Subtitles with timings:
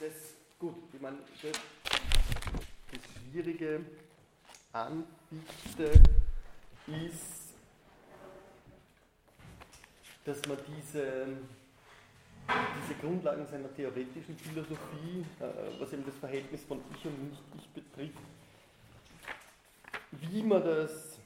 [0.00, 3.84] das, gut, ich meine, das, das Schwierige
[4.72, 5.04] an
[6.86, 7.54] ist,
[10.24, 11.26] dass man diese,
[12.48, 18.18] diese Grundlagen seiner theoretischen Philosophie, äh, was eben das Verhältnis von Ich und Nicht-Ich betrifft,
[20.12, 21.18] wie man das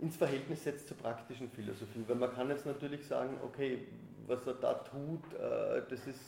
[0.00, 2.04] ins Verhältnis setzt zur praktischen Philosophie.
[2.06, 3.86] Weil man kann jetzt natürlich sagen, okay,
[4.26, 6.20] was er da tut, äh, das, ist,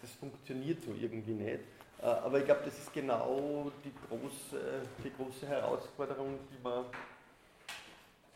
[0.00, 1.60] das funktioniert so irgendwie nicht.
[2.00, 4.60] Äh, aber ich glaube, das ist genau die große,
[5.04, 6.84] die große Herausforderung, die man,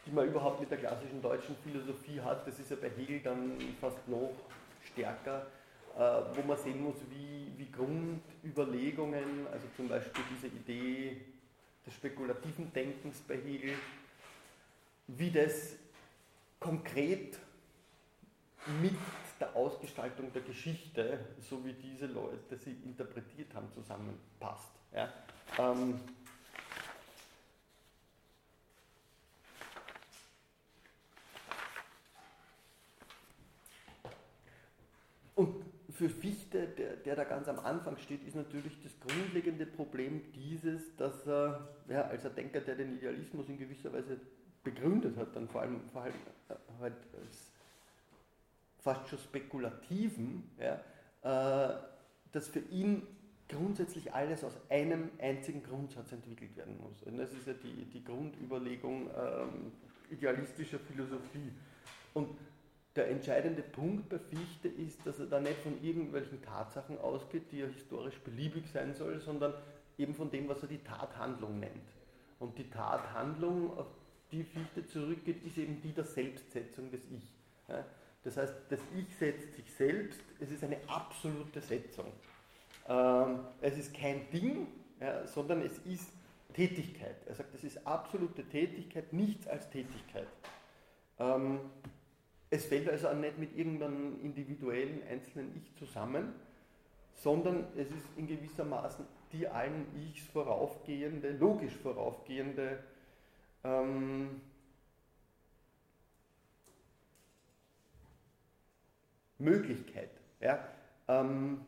[0.06, 2.46] die man überhaupt mit der klassischen deutschen Philosophie hat.
[2.46, 4.32] Das ist ja bei Hegel dann fast noch
[4.92, 5.46] stärker,
[5.96, 6.00] äh,
[6.34, 11.20] wo man sehen muss, wie, wie Grundüberlegungen, also zum Beispiel diese Idee
[11.84, 13.74] des spekulativen Denkens bei Hegel,
[15.08, 15.76] wie das
[16.58, 17.38] konkret
[18.80, 18.96] mit
[19.40, 24.72] der Ausgestaltung der Geschichte, so wie diese Leute sie interpretiert haben, zusammenpasst.
[24.92, 25.12] Ja?
[25.58, 26.00] Ähm,
[35.34, 40.32] und für Fichte, der, der, da ganz am Anfang steht, ist natürlich das grundlegende Problem
[40.32, 44.20] dieses, dass er ja, als ein Denker, der den Idealismus in gewisser Weise
[44.62, 46.14] begründet hat, dann vor allem, vor allem
[46.48, 47.45] äh, halt als
[48.86, 50.80] fast schon spekulativen, ja,
[51.22, 51.76] äh,
[52.30, 53.02] dass für ihn
[53.48, 57.02] grundsätzlich alles aus einem einzigen Grundsatz entwickelt werden muss.
[57.02, 59.72] Und das ist ja die, die Grundüberlegung ähm,
[60.10, 61.52] idealistischer Philosophie.
[62.14, 62.28] Und
[62.94, 67.58] der entscheidende Punkt bei Fichte ist, dass er da nicht von irgendwelchen Tatsachen ausgeht, die
[67.58, 69.52] ja historisch beliebig sein soll, sondern
[69.98, 71.90] eben von dem, was er die Tathandlung nennt.
[72.38, 73.86] Und die Tathandlung, auf
[74.30, 77.32] die Fichte zurückgeht, ist eben die der Selbstsetzung des Ich.
[78.26, 82.06] Das heißt, das Ich setzt sich selbst, es ist eine absolute Setzung.
[82.88, 84.66] Ähm, es ist kein Ding,
[85.26, 86.10] sondern es ist
[86.52, 87.16] Tätigkeit.
[87.26, 90.26] Er sagt, es ist absolute Tätigkeit, nichts als Tätigkeit.
[91.20, 91.60] Ähm,
[92.50, 96.32] es fällt also nicht mit irgendeinem individuellen, einzelnen Ich zusammen,
[97.14, 102.82] sondern es ist in gewisser Maßen die allen Ichs voraufgehende, logisch voraufgehende
[103.62, 104.40] ähm,
[109.38, 110.10] Möglichkeit.
[110.40, 110.66] Ja?
[111.08, 111.60] Ähm,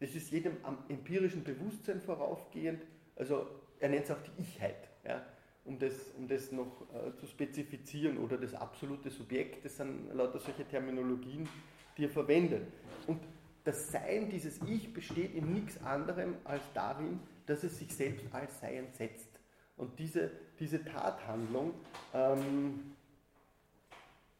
[0.00, 0.56] das ist jedem
[0.88, 2.82] empirischen Bewusstsein voraufgehend,
[3.16, 3.46] also
[3.78, 5.24] er nennt es auch die Ichheit, ja?
[5.64, 10.38] um, das, um das noch äh, zu spezifizieren, oder das absolute Subjekt, das sind lauter
[10.38, 11.48] solche Terminologien,
[11.96, 12.66] die er verwendet.
[13.06, 13.20] Und
[13.64, 18.58] das Sein dieses Ich besteht in nichts anderem als darin, dass es sich selbst als
[18.60, 19.28] Sein setzt.
[19.76, 21.74] Und diese, diese Tathandlung
[22.12, 22.94] ähm,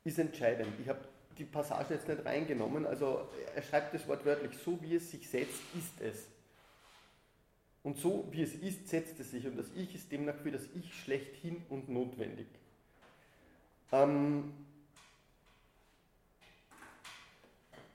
[0.05, 0.69] ist entscheidend.
[0.81, 1.01] Ich habe
[1.39, 5.29] die Passage jetzt nicht reingenommen, also er schreibt das Wort wörtlich, so wie es sich
[5.29, 6.29] setzt, ist es.
[7.83, 9.47] Und so wie es ist, setzt es sich.
[9.47, 12.47] Und das Ich ist demnach für das Ich schlechthin und notwendig.
[13.91, 14.53] Ähm,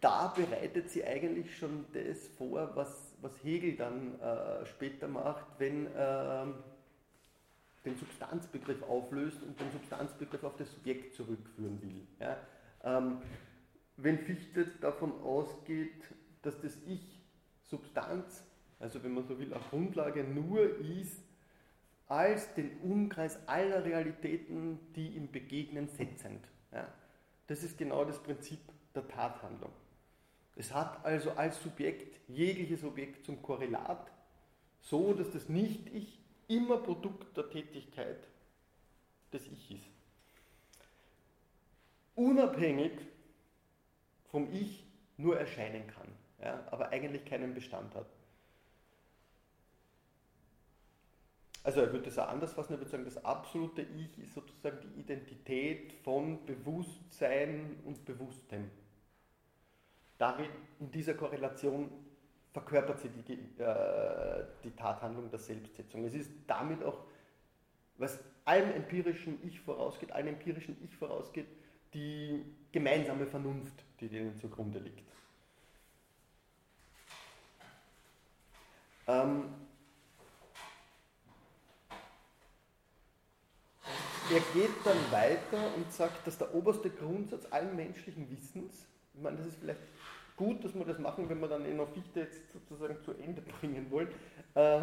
[0.02, 5.88] da bereitet sie eigentlich schon das vor, was, was Hegel dann äh, später macht, wenn
[5.88, 6.46] äh,
[7.86, 12.06] den Substanzbegriff auflöst und den Substanzbegriff auf das Subjekt zurückführen will.
[12.20, 12.38] Ja?
[12.84, 13.22] Ähm,
[13.98, 16.04] wenn Fichte davon ausgeht,
[16.42, 17.22] dass das Ich
[17.64, 18.44] Substanz,
[18.80, 21.24] also wenn man so will, auf Grundlage nur ist,
[22.08, 26.48] als den Umkreis aller Realitäten, die ihm begegnen, setzend.
[26.72, 26.88] Ja?
[27.48, 28.60] Das ist genau das Prinzip
[28.96, 29.72] der Tathandlung.
[30.56, 34.12] Es hat also als Subjekt jegliches Objekt zum Korrelat,
[34.80, 38.28] so dass das Nicht-Ich immer Produkt der Tätigkeit
[39.34, 39.97] des Ich ist.
[42.17, 42.94] Unabhängig
[44.31, 44.83] vom Ich
[45.17, 46.07] nur erscheinen kann,
[46.41, 48.07] ja, aber eigentlich keinen Bestand hat.
[51.63, 54.79] Also er würde das auch anders fassen, er würde sagen, das absolute Ich ist sozusagen
[54.81, 58.72] die Identität von Bewusstsein und Bewusstem.
[60.17, 60.49] Darin,
[60.79, 61.91] in dieser Korrelation
[62.52, 66.03] verkörpert sie die, äh, die Tathandlung der Selbstsetzung.
[66.05, 67.05] Es ist damit auch,
[67.97, 71.46] was allem empirischen Ich vorausgeht, allem empirischen Ich vorausgeht,
[71.93, 75.07] die gemeinsame Vernunft, die denen zugrunde liegt.
[79.07, 79.45] Ähm,
[84.29, 89.37] er geht dann weiter und sagt, dass der oberste Grundsatz allen menschlichen Wissens, ich meine,
[89.37, 89.79] das ist vielleicht
[90.35, 93.41] gut, dass wir das machen, wenn wir dann eh noch Fichte jetzt sozusagen zu Ende
[93.41, 94.09] bringen wollen,
[94.55, 94.81] äh,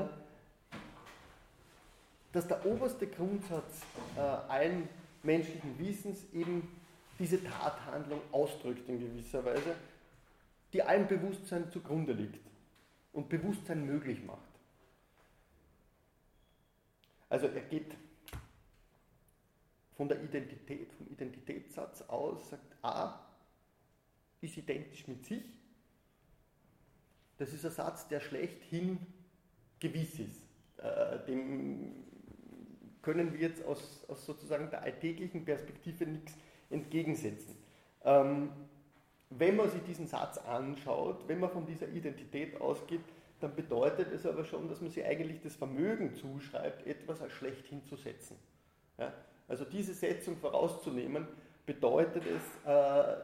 [2.33, 3.83] dass der oberste Grundsatz
[4.17, 4.89] äh, allen
[5.23, 6.69] menschlichen Wissens eben
[7.19, 9.75] diese Tathandlung ausdrückt in gewisser Weise,
[10.73, 12.45] die allem Bewusstsein zugrunde liegt
[13.13, 14.41] und Bewusstsein möglich macht.
[17.29, 17.95] Also er geht
[19.97, 23.21] von der Identität, vom Identitätssatz aus, sagt A
[24.41, 25.43] ist identisch mit sich.
[27.39, 28.99] Das ist ein Satz, der schlechthin
[29.81, 30.43] gewiss ist.
[30.79, 32.05] Äh, dem
[33.03, 36.37] können wir jetzt aus, aus, sozusagen der alltäglichen Perspektive nichts
[36.75, 37.57] entgegensetzen.
[38.05, 38.51] Ähm,
[39.31, 43.01] wenn man sich diesen Satz anschaut, wenn man von dieser Identität ausgeht,
[43.41, 47.85] dann bedeutet es aber schon, dass man sich eigentlich das Vermögen zuschreibt, etwas als schlechthin
[47.87, 48.37] zu setzen.
[48.99, 49.13] Ja?
[49.49, 51.27] Also diese Setzung vorauszunehmen,
[51.67, 53.17] bedeutet es, äh,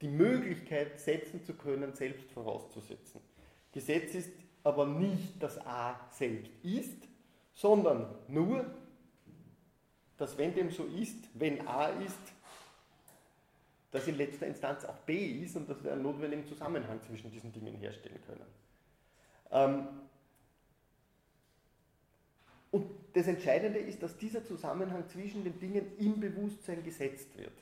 [0.00, 3.20] die Möglichkeit setzen zu können, selbst vorauszusetzen.
[3.72, 4.32] Gesetz ist
[4.62, 7.08] aber nicht, dass A selbst ist,
[7.54, 8.66] sondern nur,
[10.16, 12.18] dass wenn dem so ist, wenn A ist,
[13.90, 17.52] dass in letzter Instanz auch B ist und dass wir einen notwendigen Zusammenhang zwischen diesen
[17.52, 18.46] Dingen herstellen können.
[19.50, 19.88] Ähm,
[22.70, 27.52] und das Entscheidende ist, dass dieser Zusammenhang zwischen den Dingen im Bewusstsein gesetzt wird.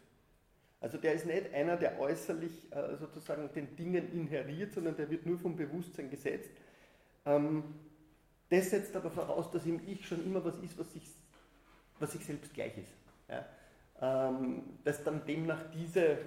[0.80, 5.24] Also der ist nicht einer, der äußerlich äh, sozusagen den Dingen inheriert, sondern der wird
[5.24, 6.50] nur vom Bewusstsein gesetzt.
[7.24, 7.64] Ähm,
[8.50, 11.08] das setzt aber voraus, dass im Ich schon immer was ist, was sich,
[11.98, 12.92] was sich selbst gleich ist.
[13.28, 13.46] Ja?
[14.00, 16.18] Ähm, das dann demnach diese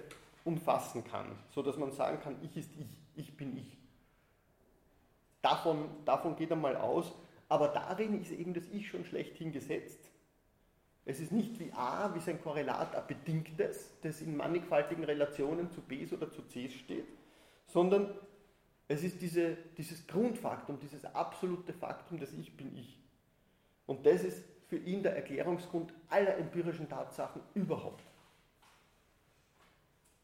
[0.45, 3.77] umfassen kann, sodass man sagen kann, ich ist ich, ich bin ich.
[5.41, 7.13] Davon, davon geht er mal aus,
[7.49, 10.09] aber darin ist eben das Ich schon schlechthin gesetzt.
[11.05, 15.81] Es ist nicht wie A, wie sein Korrelat ein bedingtes, das in mannigfaltigen Relationen zu
[15.81, 17.07] Bs oder zu Cs steht,
[17.65, 18.13] sondern
[18.89, 22.99] es ist diese, dieses Grundfaktum, dieses absolute Faktum, das Ich bin Ich.
[23.85, 28.03] Und das ist für ihn der Erklärungsgrund aller empirischen Tatsachen überhaupt.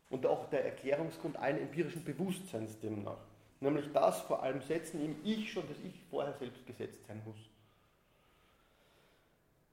[0.10, 3.18] Und auch der Erklärungsgrund allen empirischen Bewusstseins demnach.
[3.60, 7.38] Nämlich das vor allem setzen im Ich schon, das Ich vorher selbst gesetzt sein muss.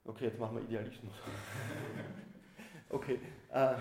[0.05, 1.13] Okay, jetzt machen wir Idealismus.
[2.89, 3.19] okay.
[3.49, 3.79] Äh, Aber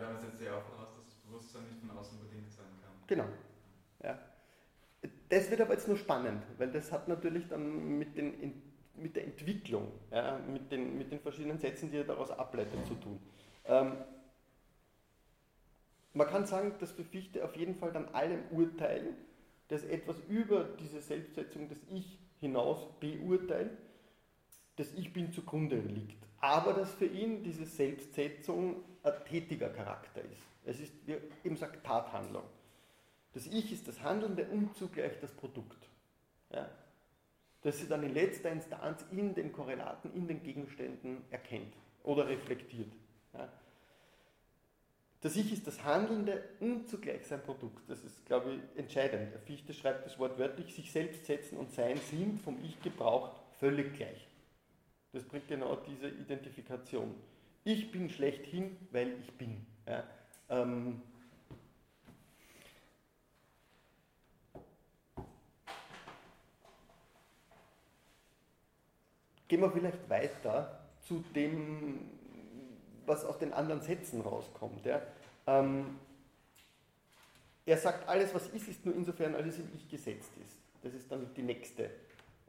[0.00, 2.92] damit setzt ihr auch voraus, dass das Bewusstsein nicht von außen bedingt sein kann.
[3.06, 3.24] Genau.
[4.02, 4.18] Ja.
[5.28, 8.62] Das wird aber jetzt nur spannend, weil das hat natürlich dann mit, den,
[9.00, 12.94] mit der Entwicklung, ja, mit, den, mit den verschiedenen Sätzen, die er daraus ableitet, zu
[12.94, 13.18] tun.
[13.64, 13.92] Ähm,
[16.14, 19.14] man kann sagen, dass für Fichte auf jeden Fall dann allem urteilen,
[19.68, 23.70] das etwas über diese Selbstsetzung des Ich hinaus beurteilt,
[24.76, 26.16] das Ich bin zugrunde liegt.
[26.40, 30.42] Aber dass für ihn diese Selbstsetzung ein tätiger Charakter ist.
[30.64, 32.44] Es ist, wie er eben sagt, Tathandlung.
[33.34, 35.88] Das Ich ist das Handelnde und zugleich das Produkt.
[36.50, 36.68] Ja?
[37.62, 41.74] Das sie dann in letzter Instanz in den Korrelaten, in den Gegenständen erkennt
[42.04, 42.92] oder reflektiert.
[43.34, 43.48] Ja?
[45.20, 47.90] Das Ich ist das Handelnde und zugleich sein Produkt.
[47.90, 49.34] Das ist, glaube ich, entscheidend.
[49.46, 53.94] Fichte schreibt das Wort wörtlich, sich selbst setzen und sein sind vom Ich gebraucht völlig
[53.94, 54.28] gleich.
[55.12, 57.14] Das bringt genau diese Identifikation.
[57.64, 59.66] Ich bin schlechthin, weil ich bin.
[59.86, 60.04] Ja,
[60.50, 61.02] ähm,
[69.48, 71.98] gehen wir vielleicht weiter zu dem,
[73.06, 74.84] was aus den anderen Sätzen rauskommt.
[74.84, 75.02] Ja.
[75.46, 75.98] Ähm,
[77.64, 80.58] er sagt, alles was ist, ist nur insofern, als es im Ich gesetzt ist.
[80.82, 81.90] Das ist dann die nächste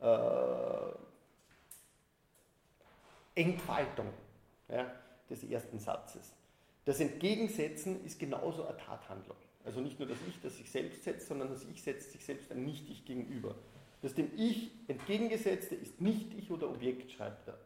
[0.01, 0.91] äh,
[3.36, 4.08] Entfaltung
[4.68, 4.91] ja,
[5.29, 6.34] des ersten Satzes.
[6.86, 9.38] Das Entgegensetzen ist genauso eine Tathandlung.
[9.65, 12.51] Also nicht nur das Ich, das sich selbst setzt, sondern das Ich setzt sich selbst
[12.51, 13.56] ein Nicht-Ich gegenüber.
[14.01, 17.60] Das dem Ich entgegengesetzte ist Nicht-Ich oder Objekt, schreibt er.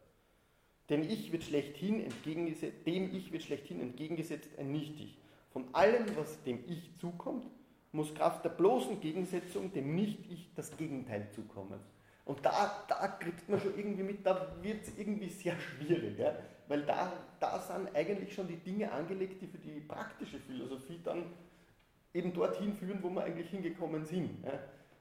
[0.90, 5.18] Dem Ich wird schlechthin entgegengesetzt, dem Ich wird schlechthin entgegengesetzt ein Nicht-Ich.
[5.52, 7.46] Von allem, was dem Ich zukommt,
[7.92, 11.78] muss Kraft der bloßen Gegensetzung dem Nicht-Ich das Gegenteil zukommen.
[12.24, 16.34] Und da, da kriegt man schon irgendwie mit, da wird es irgendwie sehr schwierig, ja?
[16.68, 21.26] weil da, da sind eigentlich schon die Dinge angelegt, die für die praktische Philosophie dann
[22.14, 24.42] eben dorthin führen, wo wir eigentlich hingekommen sind.
[24.42, 24.58] Ja?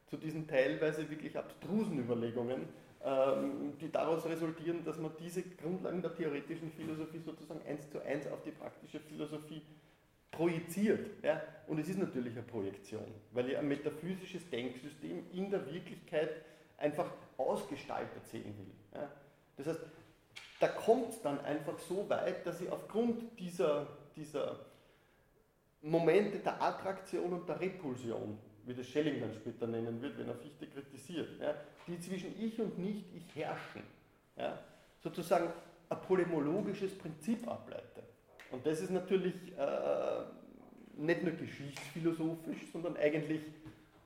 [0.07, 2.67] Zu diesen teilweise wirklich abstrusen Überlegungen,
[3.03, 8.27] ähm, die daraus resultieren, dass man diese Grundlagen der theoretischen Philosophie sozusagen eins zu eins
[8.27, 9.61] auf die praktische Philosophie
[10.31, 11.09] projiziert.
[11.67, 16.29] Und es ist natürlich eine Projektion, weil ich ein metaphysisches Denksystem in der Wirklichkeit
[16.77, 19.01] einfach ausgestaltet sehen will.
[19.57, 19.79] Das heißt,
[20.59, 24.59] da kommt es dann einfach so weit, dass ich aufgrund dieser, dieser
[25.81, 30.35] Momente der Attraktion und der Repulsion, wie das Schelling dann später nennen wird, wenn er
[30.35, 31.53] Fichte kritisiert, ja,
[31.87, 33.83] die zwischen Ich und Nicht-Ich herrschen,
[34.37, 34.57] ja,
[35.01, 35.49] sozusagen
[35.89, 38.03] ein polemologisches Prinzip ableite.
[38.51, 40.23] Und das ist natürlich äh,
[40.95, 43.41] nicht nur geschichtsphilosophisch, sondern eigentlich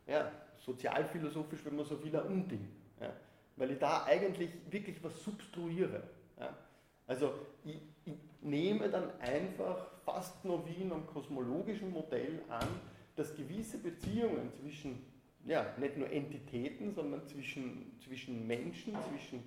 [0.07, 2.67] ja, sozialphilosophisch, wenn man so will, ein Unding.
[2.99, 3.13] Ja?
[3.55, 6.03] Weil ich da eigentlich wirklich was substruiere.
[6.39, 6.55] Ja?
[7.07, 7.33] Also
[7.65, 12.67] ich, ich, nehme dann einfach fast nur wie in einem kosmologischen Modell an,
[13.17, 15.03] dass gewisse Beziehungen zwischen,
[15.45, 19.43] ja, nicht nur Entitäten, sondern zwischen, zwischen Menschen, zwischen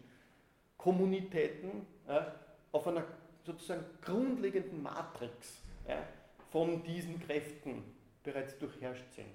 [0.76, 2.34] Kommunitäten ja,
[2.72, 3.04] auf einer
[3.44, 6.02] sozusagen grundlegenden Matrix ja,
[6.50, 7.84] von diesen Kräften
[8.24, 9.26] bereits durchherrscht sind.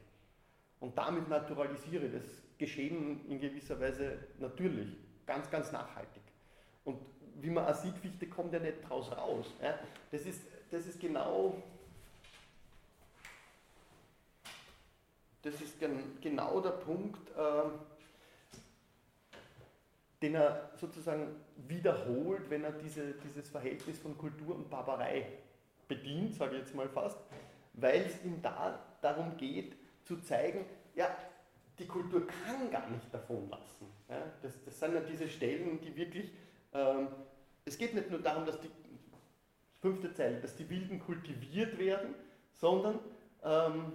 [0.82, 2.24] Und damit naturalisiere das
[2.58, 6.22] Geschehen in gewisser Weise natürlich, ganz, ganz nachhaltig.
[6.84, 6.98] Und
[7.42, 9.54] wie man auch sieht, Fichte kommt ja nicht draus raus.
[9.62, 9.80] Ja.
[10.12, 11.62] Das, ist, das ist genau
[15.46, 17.70] das ist gen, genau der Punkt, äh,
[20.22, 21.36] den er sozusagen
[21.68, 25.28] wiederholt, wenn er diese, dieses Verhältnis von Kultur und Barbarei
[25.88, 27.18] bedient, sage ich jetzt mal fast,
[27.74, 31.16] weil es ihm da darum geht, zu zeigen, ja,
[31.78, 33.86] die Kultur kann gar nicht davon lassen.
[34.10, 36.32] Ja, das, das, sind ja diese Stellen, die wirklich,
[36.74, 37.10] ähm,
[37.66, 38.70] es geht nicht nur darum, dass die,
[39.82, 42.16] fünfte Zeile, dass die Wilden kultiviert werden,
[42.54, 42.98] sondern
[43.44, 43.94] ähm,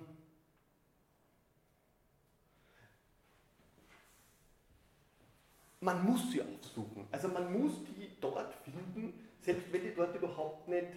[5.80, 7.06] man muss sie aufsuchen.
[7.10, 10.88] Also man muss die dort finden, selbst wenn die dort überhaupt nicht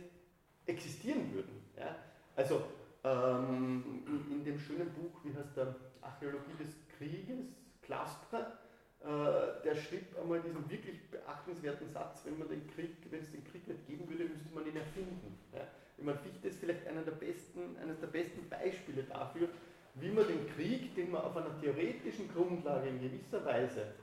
[0.65, 1.63] existieren würden.
[1.77, 1.95] Ja?
[2.35, 2.63] Also
[3.03, 7.45] ähm, in, in, dem schönen Buch, wie heißt der Archäologie des Krieges,
[7.81, 8.59] Klastra,
[9.01, 13.43] äh, der schrieb einmal diesen wirklich beachtenswerten Satz, wenn man den Krieg, wenn es den
[13.45, 15.37] Krieg nicht geben würde, müsste man ihn erfinden.
[15.53, 15.67] Ja?
[15.97, 19.47] Ich meine, Fichte ist vielleicht einer der besten, eines der besten Beispiele dafür,
[19.95, 23.93] wie man den Krieg, den man auf einer theoretischen Grundlage in gewisser Weise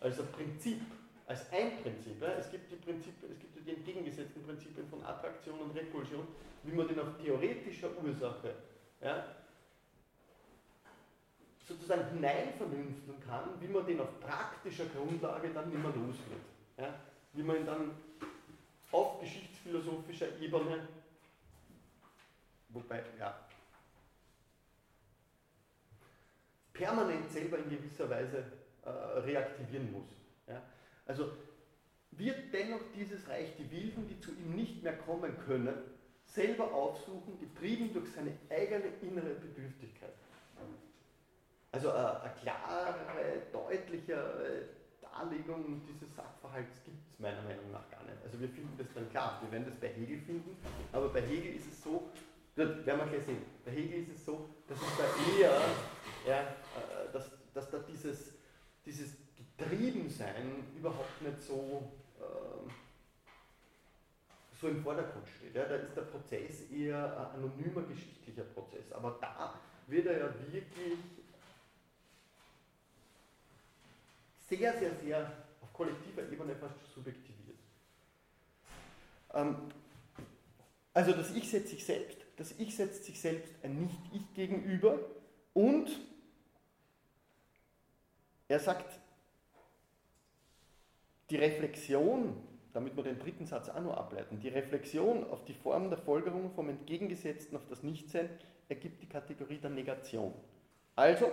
[0.00, 0.80] als ein Prinzip,
[1.26, 2.20] als ein Prinzip.
[2.20, 2.28] Ja.
[2.34, 6.26] Es gibt die Prinzipien, es gibt die entgegengesetzten Prinzipien von Attraktion und Repulsion,
[6.62, 8.54] wie man den auf theoretischer Ursache
[9.00, 9.24] ja,
[11.66, 16.40] sozusagen hineinvernünfteln kann, wie man den auf praktischer Grundlage dann nicht mehr los wird.
[16.78, 16.94] Ja.
[17.32, 17.90] Wie man ihn dann
[18.92, 20.88] auf geschichtsphilosophischer Ebene,
[22.68, 23.34] wobei, ja,
[26.72, 28.44] permanent selber in gewisser Weise
[28.90, 30.08] reaktivieren muss.
[30.46, 30.62] Ja?
[31.06, 31.30] Also
[32.12, 35.74] wird dennoch dieses Reich die Wilden, die zu ihm nicht mehr kommen können,
[36.24, 40.14] selber aufsuchen, getrieben durch seine eigene innere Bedürftigkeit.
[41.72, 44.68] Also eine, äh, eine klare, deutliche
[45.00, 48.16] Darlegung dieses Sachverhalts gibt es meiner Meinung nach gar nicht.
[48.24, 50.56] Also wir finden das dann klar, wir werden das bei Hegel finden,
[50.92, 52.10] aber bei Hegel ist es so,
[52.54, 55.04] das werden wir gleich sehen, bei Hegel ist es so, dass es da
[55.38, 55.60] eher,
[56.26, 58.35] ja, äh, dass, dass da dieses
[58.86, 62.70] dieses Getriebensein überhaupt nicht so, äh,
[64.58, 65.54] so im Vordergrund steht.
[65.54, 65.64] Ja.
[65.64, 68.92] Da ist der Prozess eher ein anonymer geschichtlicher Prozess.
[68.92, 70.64] Aber da wird er ja wirklich
[74.48, 77.58] sehr, sehr, sehr auf kollektiver Ebene fast subjektiviert.
[79.34, 79.56] Ähm,
[80.94, 84.98] also das Ich setzt sich selbst, das Ich setzt sich selbst ein Nicht-Ich gegenüber
[85.52, 85.90] und
[88.48, 89.00] er sagt,
[91.30, 92.36] die Reflexion,
[92.72, 96.52] damit wir den dritten Satz auch noch ableiten, die Reflexion auf die Form der Folgerung
[96.52, 98.30] vom Entgegengesetzten auf das Nichtsein
[98.68, 100.32] ergibt die Kategorie der Negation.
[100.94, 101.30] Also,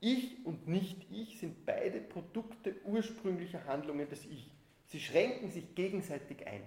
[0.00, 4.50] ich und Nicht-Ich sind beide Produkte ursprünglicher Handlungen des Ich.
[4.86, 6.62] Sie schränken sich gegenseitig ein.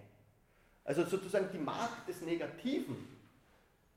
[0.83, 2.95] Also sozusagen die Macht des Negativen,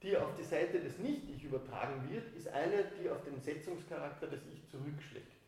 [0.03, 4.41] die auf die Seite des Nicht-Ich übertragen wird, ist eine, die auf den Setzungscharakter des
[4.53, 5.40] Ich zurückschlägt.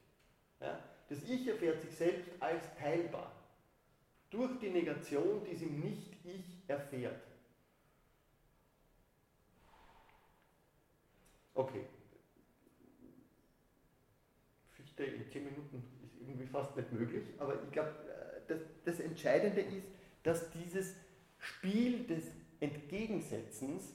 [0.63, 0.79] Ja?
[1.09, 3.33] Das Ich erfährt sich selbst als teilbar.
[4.31, 7.21] Durch die Negation, die es im Nicht-Ich erfährt.
[11.55, 11.85] Okay.
[14.71, 19.01] Fichte in 10 Minuten ist irgendwie fast nicht möglich, aber ich glaube, äh, das, das
[19.01, 19.87] Entscheidende ist,
[20.23, 20.95] dass dieses
[21.39, 22.25] Spiel des
[22.61, 23.95] Entgegensetzens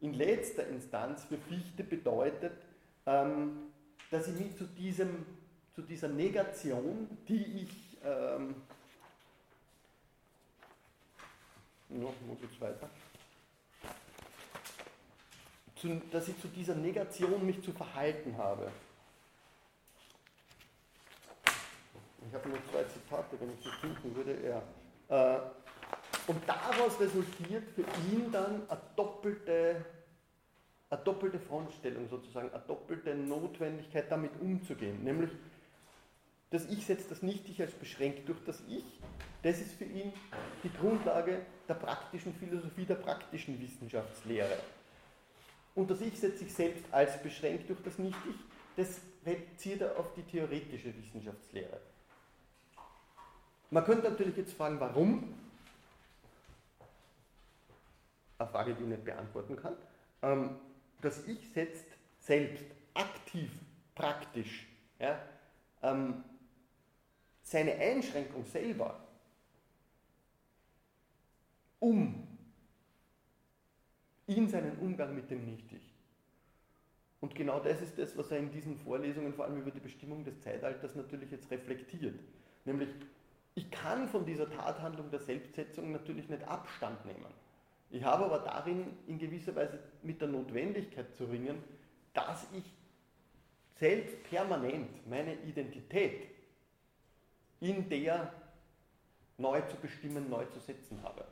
[0.00, 2.52] in letzter Instanz für Fichte bedeutet,
[3.06, 3.72] ähm,
[4.10, 5.26] dass ich mich zu diesem
[5.76, 8.54] zu dieser Negation, die ich, ähm,
[11.90, 12.88] no, wo geht's weiter?
[15.76, 18.72] Zu, dass ich zu dieser Negation mich zu verhalten habe.
[22.26, 24.62] Ich habe nur zwei Zitate, wenn ich sie finden würde, er.
[25.36, 25.40] Äh,
[26.26, 29.84] und daraus resultiert für ihn dann eine doppelte,
[30.88, 35.04] eine doppelte Frontstellung sozusagen, eine doppelte Notwendigkeit damit umzugehen.
[35.04, 35.30] Nämlich
[36.50, 38.84] Das Ich setzt das Nicht-Ich als beschränkt durch das Ich.
[39.42, 40.12] Das ist für ihn
[40.62, 44.58] die Grundlage der praktischen Philosophie, der praktischen Wissenschaftslehre.
[45.74, 48.36] Und das Ich setzt sich selbst als beschränkt durch das Nicht-Ich.
[48.76, 51.80] Das bezieht er auf die theoretische Wissenschaftslehre.
[53.70, 55.34] Man könnte natürlich jetzt fragen, warum?
[58.38, 59.76] Eine Frage, die ich nicht beantworten kann.
[60.22, 60.56] Ähm,
[61.00, 61.86] das Ich setzt
[62.20, 63.50] selbst aktiv,
[63.94, 64.66] praktisch,
[64.98, 65.18] ja,
[65.82, 66.24] ähm,
[67.46, 68.98] seine Einschränkung selber
[71.78, 72.26] um
[74.26, 75.94] in seinen Umgang mit dem Nicht-Ich.
[77.20, 80.24] Und genau das ist das, was er in diesen Vorlesungen, vor allem über die Bestimmung
[80.24, 82.18] des Zeitalters, natürlich jetzt reflektiert.
[82.64, 82.88] Nämlich,
[83.54, 87.32] ich kann von dieser Tathandlung der Selbstsetzung natürlich nicht Abstand nehmen.
[87.90, 91.62] Ich habe aber darin in gewisser Weise mit der Notwendigkeit zu ringen,
[92.12, 92.64] dass ich
[93.78, 96.35] selbst permanent meine Identität
[97.60, 98.32] in der
[99.38, 101.24] neu zu bestimmen, neu zu setzen habe.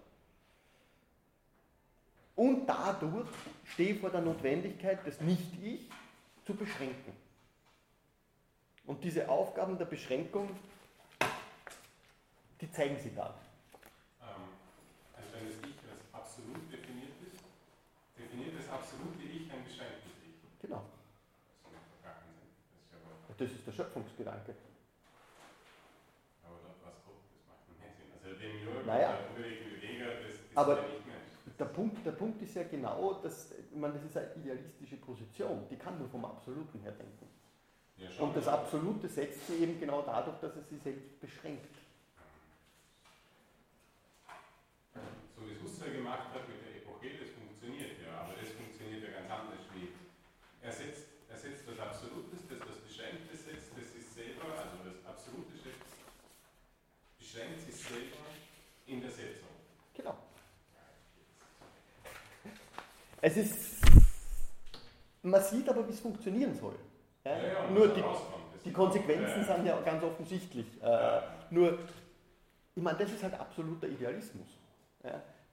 [2.36, 3.28] Und dadurch
[3.64, 5.88] stehe ich vor der Notwendigkeit, das Nicht-Ich
[6.44, 7.12] zu beschränken.
[8.86, 10.50] Und diese Aufgaben der Beschränkung,
[12.60, 13.34] die zeigen sie da.
[14.20, 14.28] Ähm,
[15.16, 17.42] also wenn das Ich als absolut definiert ist,
[18.18, 20.60] definiert das absolute Ich ein beschränktes Ich.
[20.60, 20.82] Genau.
[23.36, 24.54] Das ist der Schöpfungsgedanke.
[26.44, 28.06] aber was kommt, das macht mehr Sinn.
[28.14, 29.18] Also dem Jürgen Naja.
[30.54, 30.84] Aber-.
[31.58, 35.76] Der Punkt, der Punkt ist ja genau, dass, meine, das ist eine idealistische Position, die
[35.76, 37.28] kann nur vom Absoluten her denken.
[37.96, 41.70] Ja, Und das Absolute setzt sie eben genau dadurch, dass es sie selbst beschränkt.
[45.36, 49.04] So wie es Husserl gemacht hat mit der Epoche, das funktioniert ja, aber das funktioniert
[49.04, 49.94] ja ganz anders wie.
[50.60, 54.98] Er setzt, er setzt was Absolutes, das was Beschränktes setzt, das ist selber, also das
[55.06, 55.94] Absolute setzt,
[57.18, 58.26] beschränkt sich selber
[58.86, 59.54] in der Setzung.
[59.94, 60.18] Genau.
[63.26, 63.80] Es ist,
[65.22, 66.74] man sieht aber, wie es funktionieren soll.
[67.24, 67.34] Ja?
[67.34, 68.04] Ja, ja, nur die,
[68.66, 70.66] die Konsequenzen sind ja ganz offensichtlich.
[70.82, 71.20] Äh.
[71.48, 71.78] Nur,
[72.74, 74.58] ich meine, das ist halt absoluter Idealismus.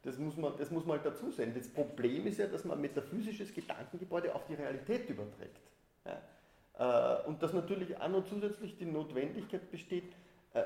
[0.03, 1.53] Das, muss man, das muss man halt dazu sehen.
[1.55, 5.61] Das Problem ist ja, dass man metaphysisches Gedankengebäude auf die Realität überträgt.
[6.77, 10.11] Äh, und dass natürlich auch noch zusätzlich die Notwendigkeit besteht,
[10.53, 10.63] äh,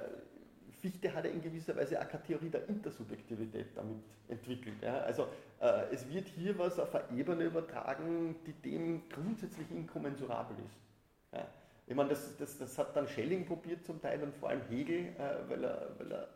[0.86, 4.76] Fichte hat ja in gewisser Weise keine Theorie der Intersubjektivität damit entwickelt.
[4.82, 5.00] Ja?
[5.00, 5.28] Also
[5.60, 10.78] äh, es wird hier was auf eine Ebene übertragen, die dem grundsätzlich inkommensurabel ist.
[11.34, 11.48] Ja?
[11.88, 15.08] Ich meine, das, das, das hat dann Schelling probiert zum Teil und vor allem Hegel,
[15.18, 16.30] äh, weil, er, weil er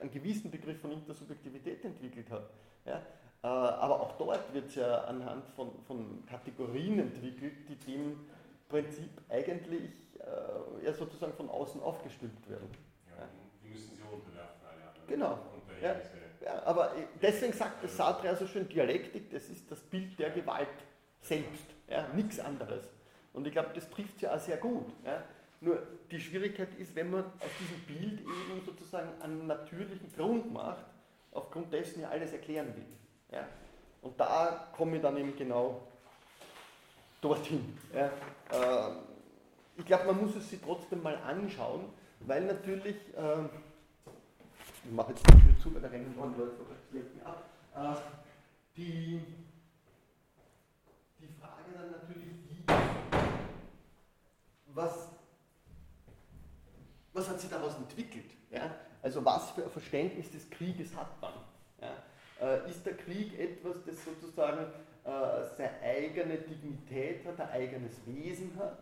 [0.00, 2.48] einen gewissen Begriff von Intersubjektivität entwickelt hat.
[2.84, 2.98] Ja?
[3.42, 8.20] Äh, aber auch dort wird es ja anhand von, von Kategorien entwickelt, die dem
[8.68, 9.90] Prinzip eigentlich
[10.20, 12.68] äh, ja sozusagen von außen aufgestülpt werden.
[13.16, 13.28] Ja,
[13.62, 14.95] die müssen sie unterwerfen, alle anderen.
[15.08, 15.38] Genau.
[15.82, 15.96] Ja.
[16.44, 20.16] Ja, aber äh, deswegen sagt der Sartre ja so schön, Dialektik, das ist das Bild
[20.18, 20.68] der Gewalt
[21.20, 22.84] selbst, ja, nichts anderes.
[23.32, 24.86] Und ich glaube, das trifft ja auch sehr gut.
[25.04, 25.24] Ja.
[25.60, 30.84] Nur die Schwierigkeit ist, wenn man aus diesem Bild eben sozusagen einen natürlichen Grund macht,
[31.32, 32.86] aufgrund dessen ja alles erklären will.
[33.32, 33.46] Ja.
[34.02, 35.80] Und da komme ich dann eben genau
[37.20, 37.76] dorthin.
[37.92, 38.10] Ja.
[38.52, 38.98] Ähm,
[39.76, 41.86] ich glaube, man muss es sich trotzdem mal anschauen,
[42.20, 43.50] weil natürlich, ähm,
[44.86, 46.52] ich mache jetzt die Tür zu, weil da rennen noch Leute
[47.24, 47.44] ab,
[47.74, 47.94] äh,
[48.76, 49.20] die,
[51.18, 52.62] die Frage dann natürlich die,
[54.74, 55.08] was,
[57.12, 58.30] was hat sich daraus entwickelt?
[58.50, 58.74] Ja?
[59.02, 61.32] Also was für ein Verständnis des Krieges hat man?
[61.80, 61.94] Ja?
[62.40, 64.66] Äh, ist der Krieg etwas, das sozusagen
[65.04, 65.08] äh,
[65.56, 68.78] seine eigene Dignität hat, ein eigenes Wesen hat,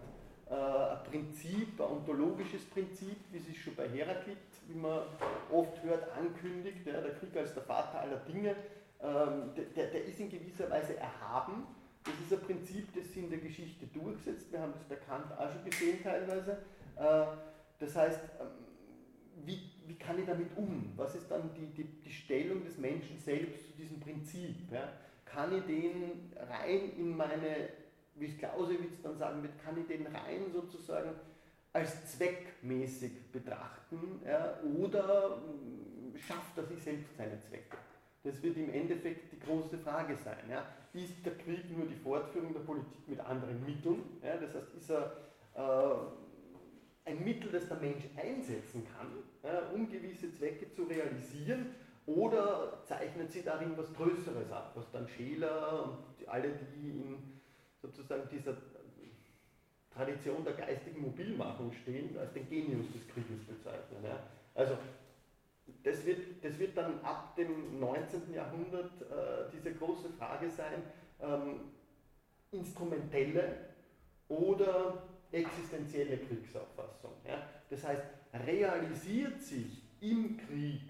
[0.51, 5.03] äh, ein Prinzip, ein ontologisches Prinzip, wie sich schon bei Heraklit, wie man
[5.51, 8.57] oft hört, ankündigt, ja, der Krieg als der Vater aller Dinge,
[9.01, 11.67] ähm, der, der, ist in gewisser Weise erhaben.
[12.05, 14.53] Das ist ein Prinzip, das sich in der Geschichte durchsetzt.
[14.53, 16.59] Wir haben das bei Kant auch schon gesehen teilweise.
[16.97, 17.27] Äh,
[17.79, 18.65] das heißt, ähm,
[19.45, 20.93] wie, wie kann ich damit um?
[20.97, 24.71] Was ist dann die, die, die Stellung des Menschen selbst zu diesem Prinzip?
[24.71, 24.93] Ja?
[25.25, 27.69] Kann ich den rein in meine,
[28.15, 31.11] wie es Clausewitz dann sagen wird, kann ich den rein sozusagen
[31.75, 34.59] als zweckmäßig betrachten ja?
[34.63, 37.77] oder mm, schafft er sich selbst seine Zwecke?
[38.23, 40.49] Das wird im Endeffekt die große Frage sein.
[40.49, 40.65] Ja?
[40.95, 44.03] Ist der Krieg nur die Fortführung der Politik mit anderen Mitteln?
[44.23, 44.37] Ja?
[44.37, 45.17] Das heißt, ist er
[45.57, 49.09] äh, ein Mittel, das der Mensch einsetzen kann,
[49.43, 51.75] ja, um gewisse Zwecke zu realisieren,
[52.07, 57.41] oder zeichnet sie darin was Größeres ab, was dann Scheler und alle, die in
[57.81, 58.57] sozusagen dieser
[59.95, 64.03] Tradition der geistigen Mobilmachung stehen, als den Genius des Krieges bezeichnen.
[64.03, 64.19] Ja.
[64.55, 64.77] Also
[65.83, 68.33] das wird, das wird dann ab dem 19.
[68.35, 70.83] Jahrhundert äh, diese große Frage sein,
[71.21, 71.61] ähm,
[72.51, 73.57] instrumentelle
[74.29, 75.03] oder
[75.33, 77.13] existenzielle Kriegsauffassung.
[77.27, 77.47] Ja?
[77.71, 78.03] Das heißt,
[78.47, 80.83] realisiert sich im Krieg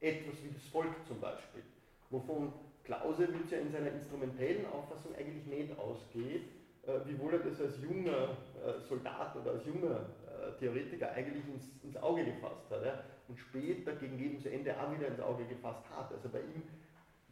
[0.00, 1.62] etwas wie das Volk zum Beispiel,
[2.10, 2.52] wovon
[2.84, 6.44] Clausewitz ja in seiner instrumentellen Auffassung eigentlich nicht ausgeht,
[6.86, 11.64] äh, wiewohl er das als junger äh, Soldat oder als junger äh, Theoretiker eigentlich ins,
[11.82, 13.02] ins Auge gefasst hat ja?
[13.26, 16.12] und später gegen Lebensende auch wieder ins Auge gefasst hat.
[16.12, 16.62] Also bei ihm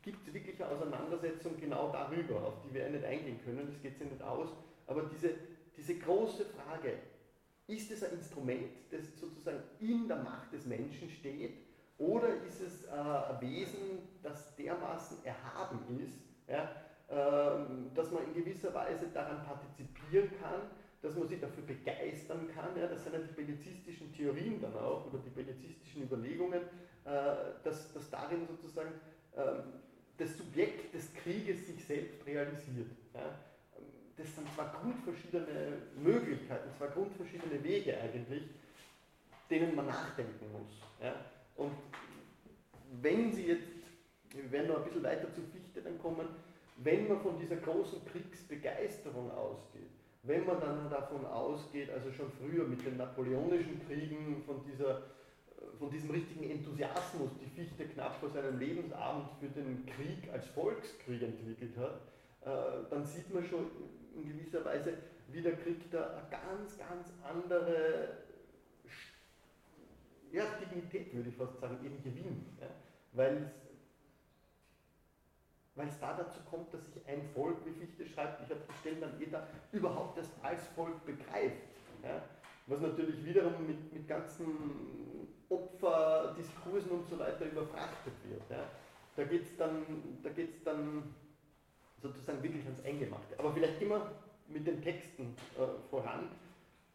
[0.02, 3.80] gibt es wirklich eine Auseinandersetzung genau darüber, auf die wir ja nicht eingehen können, das
[3.80, 4.48] geht sich nicht aus,
[4.86, 5.30] aber diese,
[5.76, 6.94] diese große Frage,
[7.66, 11.54] ist es ein Instrument, das sozusagen in der Macht des Menschen steht,
[11.96, 16.12] oder ist es ein Wesen, das dermaßen erhaben ist,
[16.48, 16.68] ja,
[17.94, 20.62] dass man in gewisser Weise daran partizipieren kann,
[21.03, 25.07] dass man sich dafür begeistern kann, ja, das sind ja die bellizistischen Theorien dann auch,
[25.07, 26.62] oder die bellizistischen Überlegungen,
[27.05, 27.11] äh,
[27.62, 28.92] dass, dass darin sozusagen
[29.37, 29.74] ähm,
[30.16, 32.90] das Subjekt des Krieges sich selbst realisiert.
[33.12, 33.38] Ja
[34.16, 38.44] das sind zwei grundverschiedene Möglichkeiten, zwei grundverschiedene Wege eigentlich,
[39.50, 40.81] denen man nachdenken muss.
[41.03, 41.14] Ja?
[41.57, 41.72] Und
[43.03, 43.68] wenn Sie jetzt,
[44.31, 46.29] wir werden noch ein bisschen weiter zu Fichte dann kommen,
[46.76, 49.90] wenn man von dieser großen Kriegsbegeisterung ausgeht,
[50.22, 55.02] wenn man dann davon ausgeht, also schon früher mit den napoleonischen Kriegen, von, dieser,
[55.78, 61.22] von diesem richtigen Enthusiasmus, die Fichte knapp vor seinem Lebensabend für den Krieg als Volkskrieg
[61.22, 62.00] entwickelt hat,
[62.40, 63.66] äh, dann sieht man schon
[64.16, 64.94] in gewisser Weise,
[65.28, 68.24] wieder kriegt er eine ganz, ganz andere
[70.32, 72.46] ja, Dignität, würde ich fast sagen, eben Gewinn.
[72.60, 72.68] Ja?
[73.12, 73.52] Weil
[75.76, 79.00] es da dazu kommt, dass sich ein Volk, wie Fichte schreibt, ich habe die Stellen
[79.00, 81.56] dann jeder, überhaupt erst als Volk begreift.
[82.02, 82.22] Ja?
[82.66, 88.42] Was natürlich wiederum mit, mit ganzen Opferdiskursen und so weiter überfrachtet wird.
[88.50, 88.64] Ja?
[89.16, 89.84] Da geht es dann,
[90.22, 90.30] da
[90.64, 91.14] dann
[92.00, 93.38] sozusagen wirklich ans Eingemachte.
[93.38, 94.12] Aber vielleicht immer
[94.48, 96.28] mit den Texten äh, voran.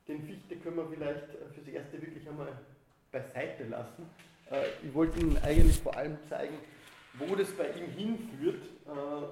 [0.08, 2.58] Den Fichte können wir vielleicht äh, fürs Erste wirklich einmal
[3.12, 4.10] beiseite lassen.
[4.52, 6.58] Äh, ich wollte Ihnen eigentlich vor allem zeigen,
[7.20, 8.64] wo das bei ihm hinführt.
[8.88, 9.28] Äh,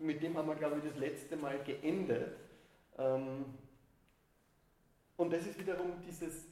[0.00, 2.36] mit dem haben wir, glaube ich, das letzte Mal geendet.
[2.98, 3.44] Ähm,
[5.16, 6.46] und das ist wiederum dieses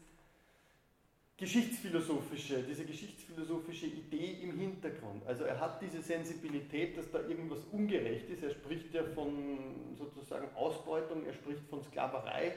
[1.37, 5.25] geschichtsphilosophische, diese geschichtsphilosophische Idee im Hintergrund.
[5.27, 8.43] Also er hat diese Sensibilität, dass da irgendwas ungerecht ist.
[8.43, 12.55] Er spricht ja von sozusagen Ausbeutung, er spricht von Sklaverei,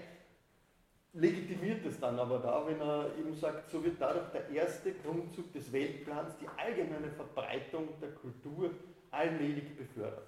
[1.13, 5.51] legitimiert es dann aber da, wenn er eben sagt, so wird dadurch der erste Grundzug
[5.53, 8.71] des Weltplans, die allgemeine Verbreitung der Kultur,
[9.11, 10.27] allmählich befördert.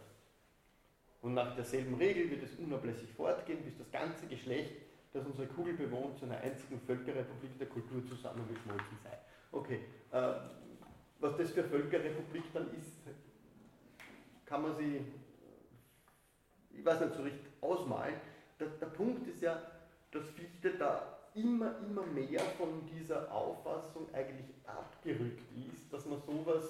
[1.21, 4.71] Und nach derselben Regel wird es unablässig fortgehen, bis das ganze Geschlecht
[5.13, 9.17] dass unsere Kugel bewohnt zu einer einzigen Völkerrepublik der Kultur zusammengeschmolzen sei.
[9.51, 9.79] Okay,
[10.11, 10.33] äh,
[11.19, 13.01] was das für Völkerrepublik dann ist,
[14.45, 15.01] kann man sich,
[16.71, 18.15] ich weiß nicht so richtig ausmalen.
[18.59, 19.61] Der, der Punkt ist ja,
[20.12, 25.43] dass Fichte da immer, immer mehr von dieser Auffassung eigentlich abgerückt
[25.74, 26.63] ist, dass man sowas,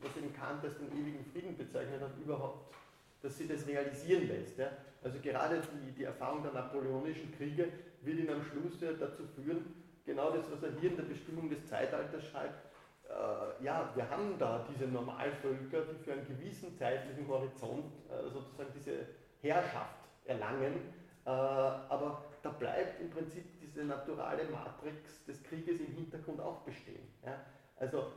[0.00, 2.74] was eben Kant als den ewigen Frieden bezeichnet hat, überhaupt,
[3.22, 4.58] dass sie das realisieren lässt.
[4.58, 4.70] Ja?
[5.02, 7.68] Also gerade die, die Erfahrung der napoleonischen Kriege
[8.02, 11.50] wird ihn am Schluss ja dazu führen, genau das, was er hier in der Bestimmung
[11.50, 12.66] des Zeitalters schreibt,
[13.08, 18.70] äh, ja, wir haben da diese Normalvölker, die für einen gewissen zeitlichen Horizont äh, sozusagen
[18.74, 19.06] diese
[19.42, 20.74] Herrschaft erlangen,
[21.24, 27.02] äh, aber da bleibt im Prinzip diese naturale Matrix des Krieges im Hintergrund auch bestehen.
[27.24, 27.44] Ja?
[27.76, 28.12] Also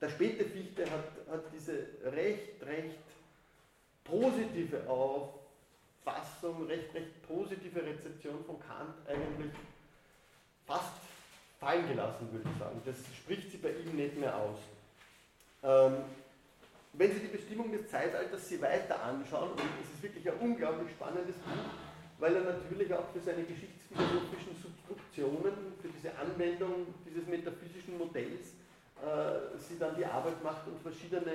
[0.00, 2.98] der späte Fichte hat, hat diese recht, recht
[4.04, 5.30] positive auf
[6.04, 9.52] Fassung, recht, recht positive Rezeption von Kant eigentlich
[10.64, 10.92] fast
[11.58, 12.80] fallen gelassen, würde ich sagen.
[12.84, 14.58] Das spricht sie bei ihm nicht mehr aus.
[15.64, 16.04] Ähm,
[16.92, 20.90] wenn Sie die Bestimmung des Zeitalters Sie weiter anschauen, und es ist wirklich ein unglaublich
[20.90, 21.91] spannendes Buch,
[22.22, 28.54] weil er natürlich auch für seine geschichtsphilosophischen Substruktionen, für diese Anwendung dieses metaphysischen Modells,
[29.02, 31.32] äh, sie dann die Arbeit macht und verschiedene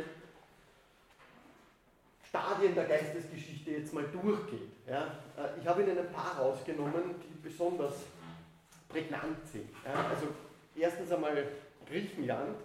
[2.24, 4.72] Stadien der Geistesgeschichte jetzt mal durchgeht.
[4.88, 5.08] Ja.
[5.36, 8.06] Äh, ich habe Ihnen ein paar rausgenommen, die besonders
[8.88, 9.70] prägnant sind.
[9.84, 10.08] Ja.
[10.08, 10.28] Also
[10.74, 11.50] erstens einmal
[11.86, 12.60] Griechenland,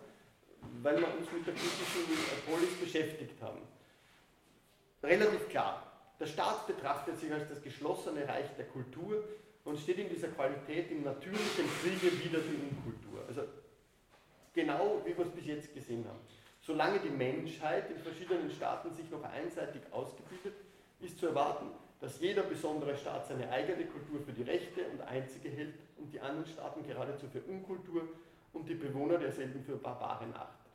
[0.80, 2.04] weil wir uns mit der griechischen
[2.46, 3.62] Polis beschäftigt haben.
[5.02, 5.91] Relativ klar,
[6.22, 9.22] der Staat betrachtet sich als das geschlossene Reich der Kultur
[9.64, 13.24] und steht in dieser Qualität im natürlichen Kriege wieder die Unkultur.
[13.28, 13.42] Also
[14.54, 16.20] genau wie wir es bis jetzt gesehen haben
[16.62, 20.54] solange die Menschheit in verschiedenen Staaten sich noch einseitig ausgebildet,
[21.00, 21.66] ist zu erwarten,
[22.00, 26.20] dass jeder besondere Staat seine eigene Kultur für die rechte und einzige hält und die
[26.20, 28.08] anderen Staaten geradezu für Unkultur
[28.52, 30.72] und die Bewohner derselben für Barbaren achtet.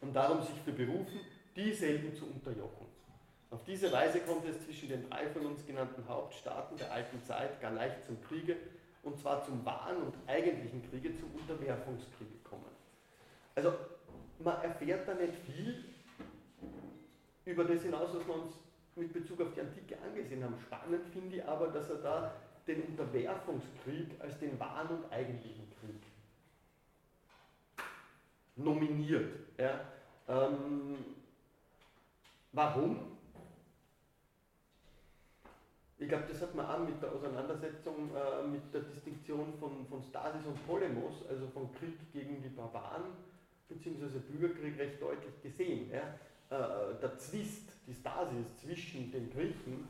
[0.00, 1.20] Und darum sich für berufen,
[1.54, 2.85] dieselben zu unterjochen.
[3.56, 7.58] Auf diese Weise kommt es zwischen den drei von uns genannten Hauptstaaten der alten Zeit
[7.58, 8.54] gar leicht zum Kriege,
[9.02, 12.66] und zwar zum wahren und eigentlichen Kriege, zum Unterwerfungskriege kommen.
[13.54, 13.72] Also
[14.40, 15.86] man erfährt da nicht viel
[17.46, 18.52] über das hinaus, was wir uns
[18.94, 20.58] mit Bezug auf die Antike angesehen haben.
[20.60, 22.34] Spannend finde ich aber, dass er da
[22.66, 26.02] den Unterwerfungskrieg als den wahren und eigentlichen Krieg
[28.56, 29.34] nominiert.
[29.56, 29.80] Ja.
[30.28, 30.98] Ähm,
[32.52, 33.15] warum?
[35.98, 40.02] Ich glaube, das hat man auch mit der Auseinandersetzung äh, mit der Distinktion von, von
[40.02, 43.04] Stasis und Polemos, also von Krieg gegen die Barbaren
[43.68, 44.18] bzw.
[44.30, 45.90] Bürgerkrieg recht deutlich gesehen.
[45.90, 46.18] Ja.
[46.50, 49.88] Äh, der Zwist, die Stasis zwischen den Griechen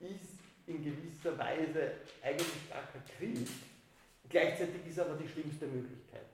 [0.00, 3.48] ist in gewisser Weise eigentlich gar kein Krieg.
[4.28, 6.26] Gleichzeitig ist aber die schlimmste Möglichkeit.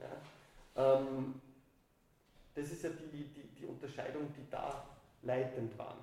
[0.00, 0.98] Ja.
[0.98, 1.40] Ähm,
[2.54, 4.84] das ist ja die, die, die Unterscheidung, die da
[5.22, 5.96] leitend war.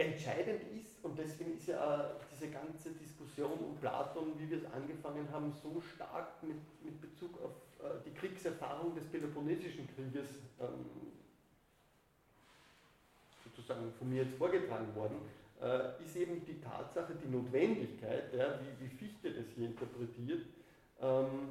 [0.00, 5.28] Entscheidend ist, und deswegen ist ja diese ganze Diskussion um Platon, wie wir es angefangen
[5.30, 10.86] haben, so stark mit, mit Bezug auf äh, die Kriegserfahrung des Peloponnesischen Krieges ähm,
[13.44, 15.16] sozusagen von mir jetzt vorgetragen worden,
[15.60, 20.46] äh, ist eben die Tatsache, die Notwendigkeit, ja, wie, wie Fichte das hier interpretiert,
[21.00, 21.50] ähm,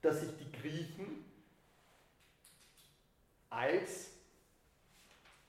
[0.00, 1.24] dass sich die Griechen
[3.50, 4.12] als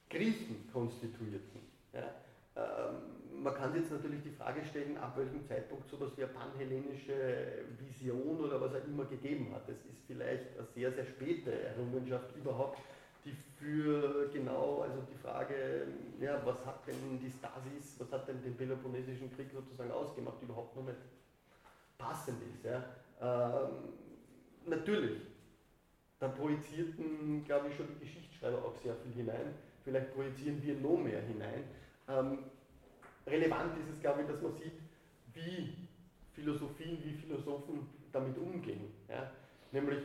[0.10, 1.71] Griechen konstituierten.
[1.94, 2.14] Ja?
[2.56, 7.66] Ähm, man kann jetzt natürlich die Frage stellen, ab welchem Zeitpunkt sowas wie eine panhellenische
[7.80, 9.68] Vision oder was er immer gegeben hat.
[9.68, 12.80] Das ist vielleicht eine sehr, sehr späte Errungenschaft überhaupt,
[13.26, 15.88] die für genau, also die Frage,
[16.20, 20.76] ja, was hat denn die Stasis, was hat denn den Peloponnesischen Krieg sozusagen ausgemacht, überhaupt
[20.76, 20.98] noch nicht
[21.98, 22.66] passend ist.
[22.66, 22.84] Ja.
[23.22, 23.94] Ähm,
[24.66, 25.22] natürlich,
[26.20, 29.54] da projizierten, glaube ich, schon die Geschichtsschreiber auch sehr viel hinein.
[29.84, 31.64] Vielleicht projizieren wir noch mehr hinein.
[32.08, 32.40] Ähm,
[33.26, 34.80] relevant ist es, glaube ich, dass man sieht,
[35.34, 35.88] wie
[36.34, 38.92] Philosophien, wie Philosophen damit umgehen.
[39.10, 39.32] Ja.
[39.72, 40.04] Nämlich,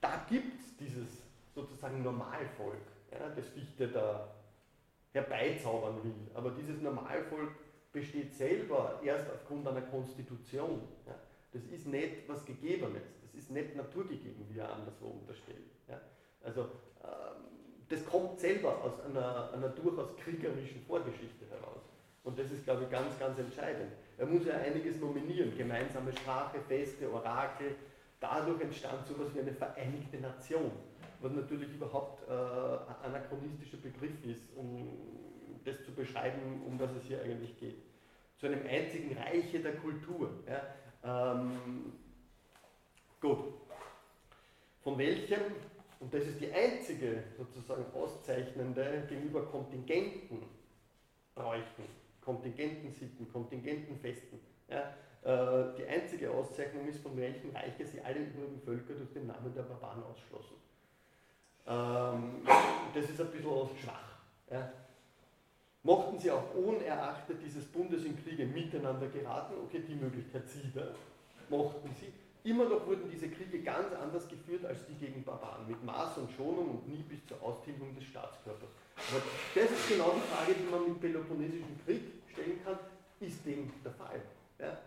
[0.00, 1.22] da gibt es dieses
[1.54, 2.76] sozusagen Normalvolk,
[3.10, 4.34] ja, das Fichte da
[5.12, 6.14] herbeizaubern will.
[6.34, 7.52] Aber dieses Normalvolk
[7.92, 10.82] besteht selber erst aufgrund einer Konstitution.
[11.06, 11.14] Ja.
[11.52, 15.70] Das ist nicht was Gegebenes, das ist nicht naturgegeben, wie er anderswo unterstellt.
[15.88, 16.00] Ja.
[16.42, 16.68] Also
[17.02, 17.57] ähm,
[17.88, 21.82] das kommt selber aus einer, einer durchaus kriegerischen Vorgeschichte heraus.
[22.24, 23.92] Und das ist, glaube ich, ganz, ganz entscheidend.
[24.18, 27.74] Er muss ja einiges nominieren, gemeinsame Sprache, Feste, Orakel.
[28.20, 30.72] Dadurch entstand so etwas wie eine vereinigte Nation
[31.20, 34.88] was natürlich überhaupt äh, ein anachronistischer Begriff ist, um
[35.64, 37.76] das zu beschreiben, um was es hier eigentlich geht.
[38.38, 40.30] Zu einem einzigen Reiche der Kultur.
[40.46, 41.32] Ja.
[41.34, 41.92] Ähm,
[43.20, 43.54] gut.
[44.82, 45.40] Von welchem,
[46.00, 50.42] und das ist die einzige sozusagen auszeichnende gegenüber Kontingenten
[51.34, 51.84] bräuchten,
[52.20, 54.38] Kontingentensitten, Kontingentenfesten.
[54.68, 59.26] Ja, äh, die einzige Auszeichnung ist, von welchem Reiche sie alle übrigen Völker durch den
[59.26, 60.56] Namen der Barbaren ausschlossen.
[61.66, 62.42] Ähm,
[62.94, 64.18] das ist ein bisschen schwach.
[64.50, 64.72] Ja.
[65.82, 70.94] Mochten sie auch unerachtet dieses Bundes in Kriege miteinander geraten, okay, die Möglichkeit sieht er,
[71.48, 72.12] mochten sie,
[72.50, 76.30] immer noch wurden diese Kriege ganz anders geführt als die gegen Barbaren, mit Maß und
[76.32, 78.70] Schonung und nie bis zur Austilgung des Staatskörpers.
[79.10, 79.22] Aber
[79.54, 82.78] das ist genau die Frage, die man mit Peloponnesischem Krieg stellen kann,
[83.20, 84.20] ist dem der Fall?
[84.58, 84.78] Ja?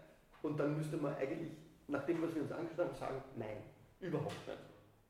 [0.41, 1.51] Und dann müsste man eigentlich,
[1.87, 3.57] nach dem, was wir uns angeschaut haben, sagen, nein,
[3.99, 4.59] überhaupt nicht.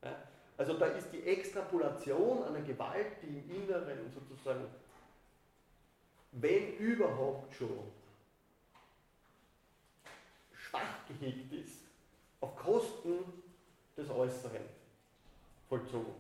[0.04, 0.16] Ja?
[0.58, 4.66] Also da ist die Extrapolation einer Gewalt, die im Inneren sozusagen,
[6.34, 7.92] wenn überhaupt schon,
[10.54, 11.81] schwach gehegt ist,
[12.42, 13.20] auf Kosten
[13.96, 14.62] des Äußeren
[15.70, 16.14] vollzogen.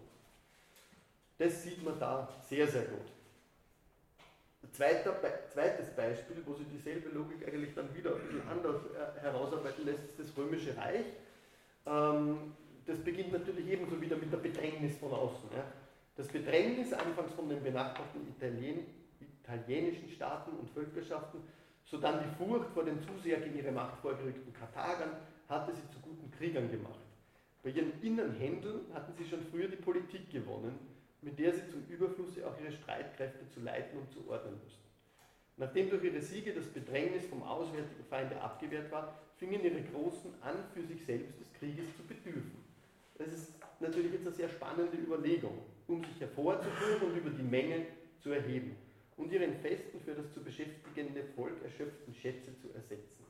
[1.38, 3.08] Das sieht man da sehr, sehr gut.
[4.72, 5.16] Zweiter,
[5.52, 10.04] zweites Beispiel, wo sich dieselbe Logik eigentlich dann wieder ein bisschen anders äh, herausarbeiten lässt,
[10.06, 11.06] ist das Römische Reich.
[11.86, 12.54] Ähm,
[12.86, 15.50] das beginnt natürlich ebenso wieder mit der Bedrängnis von außen.
[16.16, 18.86] Das Bedrängnis anfangs von den benachbarten Italien,
[19.20, 21.42] italienischen Staaten und Völkerschaften,
[21.86, 25.12] sodann die Furcht vor den zu sehr gegen ihre Macht vorgerückten Karthagern,
[25.52, 27.06] hatte sie zu guten Kriegern gemacht.
[27.62, 30.80] Bei ihren inneren Händeln hatten sie schon früher die Politik gewonnen,
[31.22, 34.82] mit der sie zum Überflusse auch ihre Streitkräfte zu leiten und zu ordnen mussten.
[35.58, 40.56] Nachdem durch ihre Siege das Bedrängnis vom auswärtigen Feinde abgewehrt war, fingen ihre Großen an,
[40.74, 42.64] für sich selbst des Krieges zu bedürfen.
[43.18, 47.86] das ist natürlich jetzt eine sehr spannende Überlegung, um sich hervorzutun und über die Menge
[48.22, 48.76] zu erheben
[49.18, 53.21] und ihren festen für das zu beschäftigende Volk erschöpften Schätze zu ersetzen,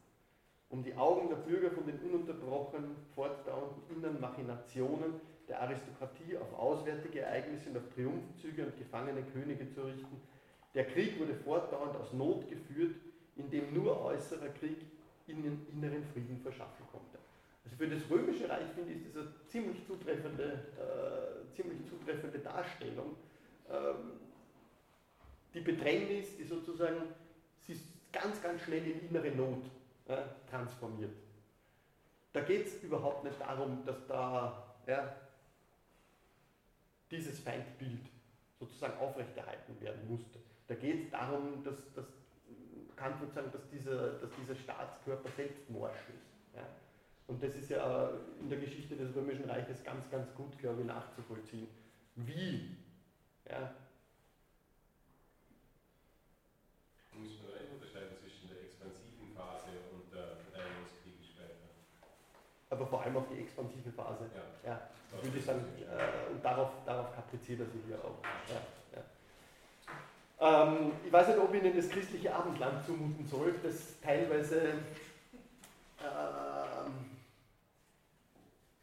[0.72, 7.20] um die Augen der Bürger von den ununterbrochen fortdauernden inneren Machinationen der Aristokratie auf auswärtige
[7.20, 10.22] Ereignisse und auf Triumphzüge und gefangene Könige zu richten.
[10.74, 12.96] Der Krieg wurde fortdauernd aus Not geführt,
[13.36, 14.78] indem nur äußerer Krieg
[15.28, 17.20] ihnen inneren Frieden verschaffen konnte.
[17.66, 23.18] Also für das Römische Reich finde ich das eine ziemlich zutreffende, äh, ziemlich zutreffende Darstellung.
[23.70, 24.14] Ähm,
[25.54, 27.02] die Bedrängnis, die sozusagen
[27.60, 27.82] sich
[28.14, 29.64] ganz, ganz schnell in innere Not
[30.06, 30.18] äh,
[30.50, 31.16] transformiert.
[32.34, 35.16] Da geht es überhaupt nicht darum, dass da ja,
[37.10, 38.10] dieses Feindbild
[38.60, 40.40] sozusagen aufrechterhalten werden musste.
[40.68, 42.06] Da geht es darum, dass, dass
[42.96, 46.56] Kant würde sagen, dass dieser, dass dieser Staatskörper selbst morsch ist.
[46.56, 46.66] Ja.
[47.28, 50.88] Und das ist ja in der Geschichte des Römischen Reiches ganz, ganz gut, glaube ich,
[50.88, 51.68] nachzuvollziehen.
[52.16, 52.78] Wie
[53.50, 53.74] ja,
[57.18, 61.70] Muss man da unterscheiden zwischen der expansiven Phase und der Verteidigungskriege später?
[62.72, 64.30] Aber vor allem auf die expansive Phase.
[64.64, 64.72] Ja.
[64.72, 64.82] ja
[65.22, 68.18] würde ich sagen, äh, und darauf, darauf kapriziert er sich ja auch.
[68.50, 68.62] Ja,
[70.40, 70.64] ja.
[70.74, 74.74] Ähm, ich weiß nicht, ob ich Ihnen das christliche Abendland zumuten soll, das teilweise,
[76.00, 77.18] ähm,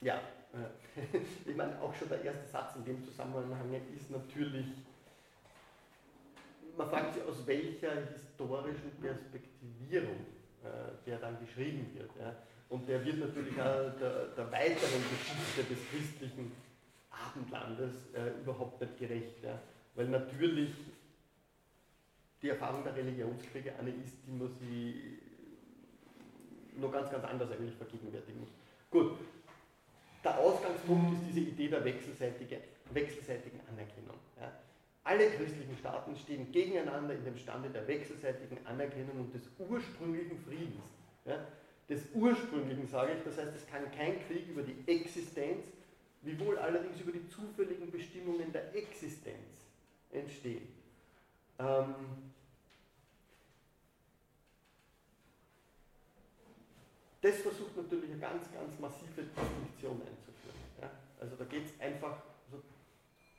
[0.02, 0.20] ja,
[0.52, 1.18] äh,
[1.50, 4.66] ich meine, auch schon der erste Satz in dem Zusammenhang ist natürlich,
[6.76, 10.26] man fragt sich, aus welcher historischen Perspektivierung
[10.62, 12.10] äh, der dann geschrieben wird.
[12.20, 12.34] Ja.
[12.68, 16.52] Und der wird natürlich auch der, der weiteren Geschichte des christlichen
[17.10, 19.42] Abendlandes äh, überhaupt nicht gerecht.
[19.42, 19.58] Ja.
[19.94, 20.70] Weil natürlich
[22.42, 24.94] die Erfahrung der Religionskriege eine ist, die man sich
[26.76, 28.50] noch ganz, ganz anders eigentlich vergegenwärtigen muss.
[28.90, 29.18] Gut,
[30.22, 32.60] der Ausgangspunkt ist diese Idee der wechselseitigen,
[32.92, 34.16] wechselseitigen Anerkennung.
[34.38, 34.52] Ja.
[35.04, 40.84] Alle christlichen Staaten stehen gegeneinander in dem Stande der wechselseitigen Anerkennung und des ursprünglichen Friedens.
[41.24, 41.38] Ja
[41.88, 43.24] des Ursprünglichen, sage ich.
[43.24, 45.66] Das heißt, es kann kein Krieg über die Existenz,
[46.22, 49.66] wiewohl allerdings über die zufälligen Bestimmungen der Existenz
[50.10, 50.68] entstehen.
[51.58, 51.94] Ähm
[57.20, 60.56] das versucht natürlich eine ganz, ganz massive Distinktion einzuführen.
[60.80, 60.90] Ja?
[61.20, 62.22] Also da geht es einfach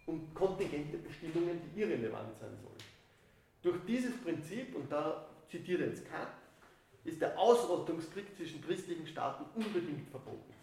[0.06, 2.78] um kontingente Bestimmungen, die irrelevant sein sollen.
[3.62, 6.30] Durch dieses Prinzip, und da zitiert er jetzt Kant,
[7.04, 10.54] ist der Ausrottungskrieg zwischen christlichen Staaten unbedingt verboten.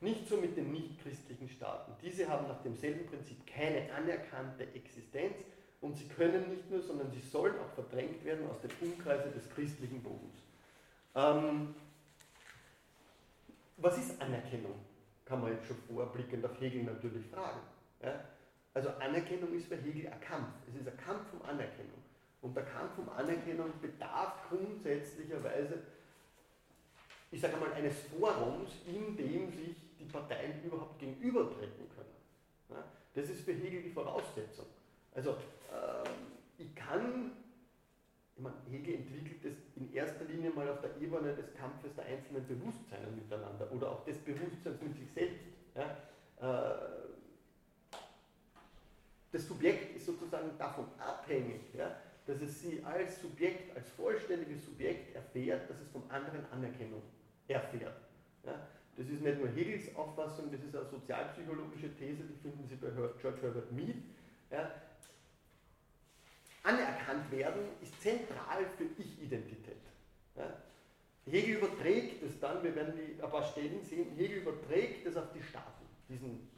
[0.00, 1.92] Nicht so mit den nichtchristlichen Staaten.
[2.02, 5.36] Diese haben nach demselben Prinzip keine anerkannte Existenz
[5.80, 9.48] und sie können nicht nur, sondern sie sollen auch verdrängt werden aus dem Umkreise des
[9.50, 10.42] christlichen Bodens.
[11.14, 11.74] Ähm,
[13.78, 14.74] was ist Anerkennung?
[15.24, 17.60] Kann man jetzt schon vorblickend auf Hegel natürlich fragen.
[18.02, 18.24] Ja?
[18.74, 20.48] Also Anerkennung ist für Hegel ein Kampf.
[20.68, 22.02] Es ist ein Kampf um Anerkennung.
[22.46, 25.82] Und der Kampf um Anerkennung bedarf grundsätzlicherweise,
[27.32, 32.84] ich sage einmal, eines Forums, in dem sich die Parteien überhaupt gegenübertreten können.
[33.14, 34.66] Das ist für Hegel die Voraussetzung.
[35.12, 36.08] Also äh,
[36.58, 37.32] ich kann,
[38.36, 42.04] ich meine, Hegel entwickelt es in erster Linie mal auf der Ebene des Kampfes der
[42.04, 45.42] einzelnen Bewusstseine miteinander oder auch des Bewusstseins mit sich selbst.
[45.74, 45.96] Ja,
[46.40, 46.78] äh,
[49.32, 51.90] das Subjekt ist sozusagen davon abhängig, ja,
[52.26, 57.02] dass es sie als Subjekt, als vollständiges Subjekt erfährt, dass es vom anderen Anerkennung
[57.46, 57.96] erfährt.
[58.44, 58.66] Ja?
[58.96, 62.88] Das ist nicht nur Hegels Auffassung, das ist eine sozialpsychologische These, die finden Sie bei
[63.20, 63.96] George Herbert Mead.
[64.50, 64.72] Ja?
[66.64, 69.76] Anerkannt werden ist zentral für Ich-Identität.
[70.34, 70.52] Ja?
[71.26, 75.32] Hegel überträgt es dann, wir werden die, ein paar Stellen sehen, Hegel überträgt es auf
[75.32, 76.48] die Staaten, diesen,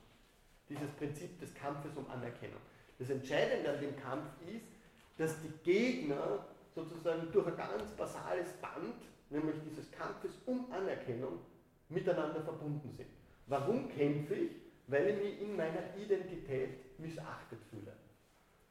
[0.69, 2.61] dieses Prinzip des Kampfes um Anerkennung.
[2.99, 4.78] Das Entscheidende an dem Kampf ist,
[5.19, 8.95] dass die Gegner sozusagen durch ein ganz basales Band,
[9.31, 11.41] nämlich dieses Kampfes um Anerkennung,
[11.89, 13.09] miteinander verbunden sind.
[13.47, 14.51] Warum kämpfe ich?
[14.87, 17.93] Weil ich mich in meiner Identität missachtet fühle.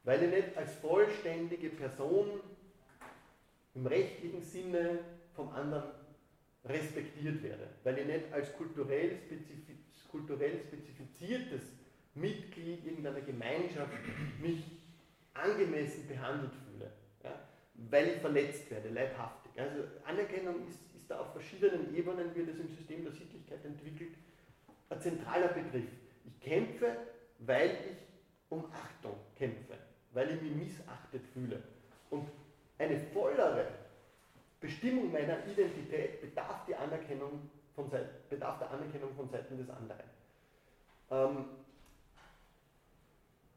[0.03, 2.39] Weil ich nicht als vollständige Person
[3.75, 4.99] im rechtlichen Sinne
[5.35, 5.91] vom anderen
[6.65, 7.67] respektiert werde.
[7.83, 9.77] Weil ich nicht als kulturell, spezifiz
[10.09, 11.61] kulturell spezifiziertes
[12.15, 13.91] Mitglied irgendeiner Gemeinschaft
[14.41, 14.63] mich
[15.37, 16.91] angemessen behandelt fühle,
[17.23, 17.31] ja,
[17.89, 19.51] weil ich verletzt werde, leibhaftig.
[19.59, 24.15] Also Anerkennung ist, ist da auf verschiedenen Ebenen, wird es im System der Sittlichkeit entwickelt,
[24.89, 25.89] ein zentraler Begriff.
[26.25, 26.97] Ich kämpfe,
[27.39, 27.97] weil ich
[28.49, 29.77] um Achtung kämpfe,
[30.11, 31.61] weil ich mich missachtet fühle.
[32.09, 32.27] Und
[32.77, 33.67] eine vollere
[34.59, 37.91] Bestimmung meiner Identität bedarf, die Anerkennung von,
[38.29, 40.03] bedarf der Anerkennung von Seiten des anderen.
[41.11, 41.45] Ähm,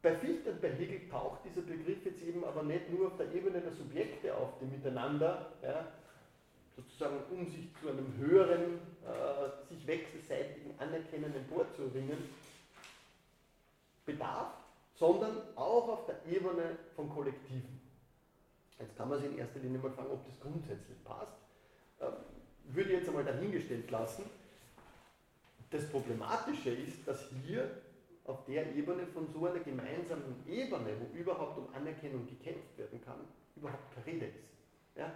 [0.02, 3.32] bei Fichte und bei Hegel taucht dieser Begriff jetzt eben aber nicht nur auf der
[3.34, 5.88] Ebene der Subjekte auf, die miteinander ja,
[6.76, 12.16] sozusagen um sich zu einem höheren, äh, sich wechselseitigen Anerkennen emporzuringen,
[14.06, 14.52] bedarf,
[14.94, 17.80] sondern auch auf der Ebene von Kollektiven.
[18.78, 21.36] Jetzt kann man sich in erster Linie mal fragen, ob das grundsätzlich passt.
[22.00, 22.12] Ähm,
[22.64, 24.24] würde ich jetzt einmal dahingestellt lassen.
[25.70, 27.70] Das Problematische ist, dass hier
[28.30, 33.18] auf der Ebene von so einer gemeinsamen Ebene, wo überhaupt um Anerkennung gekämpft werden kann,
[33.56, 34.54] überhaupt keine Rede ist.
[34.96, 35.12] Ja?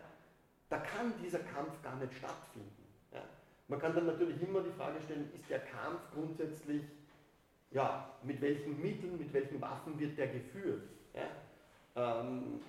[0.69, 2.85] Da kann dieser Kampf gar nicht stattfinden.
[3.13, 3.23] Ja?
[3.69, 6.83] Man kann dann natürlich immer die Frage stellen, ist der Kampf grundsätzlich,
[7.71, 10.83] ja, mit welchen Mitteln, mit welchen Waffen wird der geführt?
[11.15, 12.19] Ja?
[12.19, 12.61] Ähm,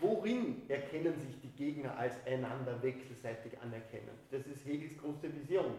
[0.00, 4.18] worin erkennen sich die Gegner als einander wechselseitig anerkennend?
[4.30, 5.74] Das ist Hegels große Vision.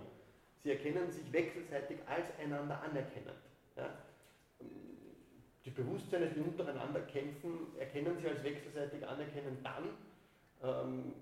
[0.64, 3.36] Sie erkennen sich wechselseitig als einander anerkennend.
[3.76, 3.90] Ja?
[5.66, 9.90] Die Bewusstseine, die untereinander kämpfen, erkennen sie als wechselseitig anerkennend dann,
[10.62, 11.14] ähm,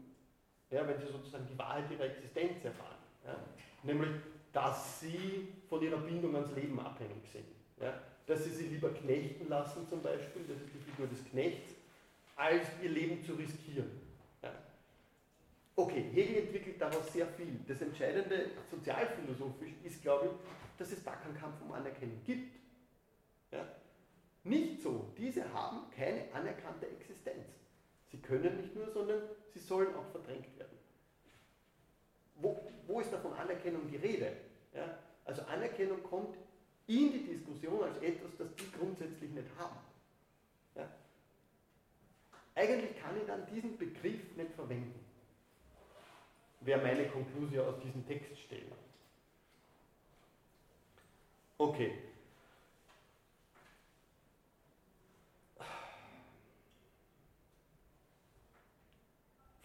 [0.71, 2.97] ja, wenn sie sozusagen die Wahrheit ihrer Existenz erfahren.
[3.25, 3.35] Ja?
[3.83, 4.11] Nämlich,
[4.51, 7.45] dass sie von ihrer Bindung ans Leben abhängig sind.
[7.79, 7.93] Ja?
[8.25, 11.75] Dass sie sich lieber knechten lassen zum Beispiel, das ist die Figur des Knechts,
[12.35, 13.91] als ihr Leben zu riskieren.
[14.41, 14.51] Ja?
[15.75, 17.59] Okay, Hegel entwickelt daraus sehr viel.
[17.67, 20.31] Das Entscheidende sozialphilosophisch ist, glaube ich,
[20.77, 22.55] dass es da keinen Kampf um Anerkennung gibt.
[23.51, 23.65] Ja?
[24.43, 25.13] Nicht so.
[25.17, 27.45] Diese haben keine anerkannte Existenz.
[28.11, 29.21] Sie können nicht nur, sondern
[29.53, 30.77] sie sollen auch verdrängt werden.
[32.35, 34.35] Wo, wo ist da von Anerkennung die Rede?
[34.73, 34.97] Ja?
[35.23, 36.35] Also Anerkennung kommt
[36.87, 39.77] in die Diskussion als etwas, das die grundsätzlich nicht haben.
[40.75, 40.89] Ja?
[42.55, 45.00] Eigentlich kann ich dann diesen Begriff nicht verwenden.
[46.61, 48.71] Wäre meine Konklusion aus diesem Text stehen.
[51.57, 51.91] Okay.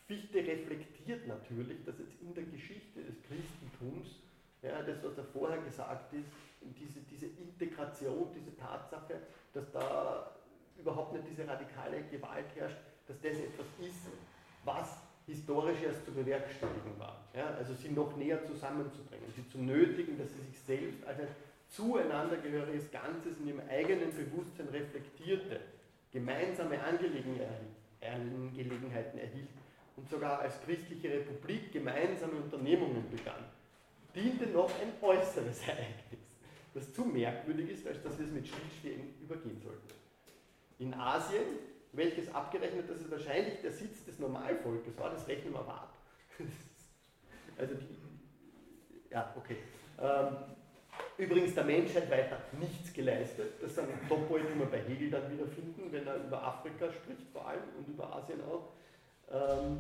[0.07, 4.21] Fichte reflektiert natürlich, dass jetzt in der Geschichte des Christentums,
[4.63, 6.29] ja, das, was da vorher gesagt ist,
[6.79, 9.21] diese, diese Integration, diese Tatsache,
[9.53, 10.31] dass da
[10.79, 12.79] überhaupt nicht diese radikale Gewalt herrscht,
[13.09, 14.07] dass das etwas ist,
[14.65, 14.97] was
[15.27, 17.25] historisch erst zu bewerkstelligen war.
[17.35, 21.29] Ja, also sie noch näher zusammenzubringen, sie zu nötigen, dass sie sich selbst als ein
[21.69, 25.61] zueinander gehöriges Ganzes in ihrem eigenen Bewusstsein reflektierte,
[26.13, 29.59] gemeinsame Angelegenheiten erhielten
[29.97, 33.45] und sogar als christliche Republik gemeinsame Unternehmungen begann,
[34.15, 36.21] diente noch ein äußeres Ereignis,
[36.73, 39.89] das zu merkwürdig ist, als dass wir es mit Stillschwingen übergehen sollten.
[40.79, 41.59] In Asien,
[41.97, 45.95] welches abgerechnet, dass es wahrscheinlich der Sitz des Normalvolkes war, das rechnen wir aber ab.
[47.59, 47.97] also die,
[49.11, 49.57] ja, okay.
[50.01, 50.37] Ähm,
[51.17, 53.55] übrigens der Menschheit weiter nichts geleistet.
[53.61, 57.49] Das sind Topoi, die wir bei Hegel dann wiederfinden, wenn er über Afrika spricht vor
[57.49, 58.73] allem und über Asien auch.
[59.31, 59.79] Ähm,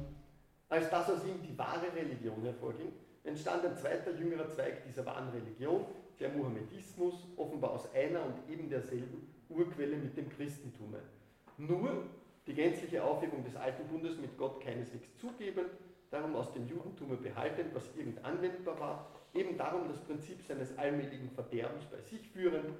[0.68, 2.92] als das aus ihm die wahre Religion hervorging,
[3.24, 5.84] entstand ein zweiter jüngerer Zweig dieser wahren Religion,
[6.18, 10.94] der Mohammedismus, offenbar aus einer und eben derselben Urquelle mit dem Christentum.
[11.58, 12.04] Nur
[12.46, 15.70] die gänzliche Aufhebung des alten Bundes mit Gott keineswegs zugebend,
[16.10, 21.30] darum aus dem Judentum behaltend, was irgend anwendbar war, eben darum das Prinzip seines allmähligen
[21.30, 22.72] Verderbens bei sich führend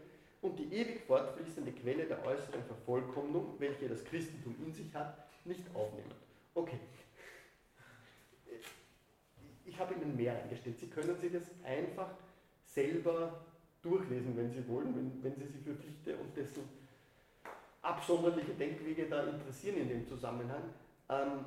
[0.43, 5.65] und die ewig fortfließende Quelle der äußeren Vervollkommnung, welche das Christentum in sich hat, nicht
[5.75, 6.13] aufnehmen.
[6.55, 6.79] Okay.
[9.65, 10.79] Ich habe Ihnen mehr eingestellt.
[10.79, 12.11] Sie können sich das einfach
[12.65, 13.45] selber
[13.83, 16.63] durchlesen, wenn Sie wollen, wenn, wenn Sie sich für Fichte und dessen
[17.97, 20.63] absonderliche Denkwege da interessieren in dem Zusammenhang.
[21.09, 21.45] Ähm,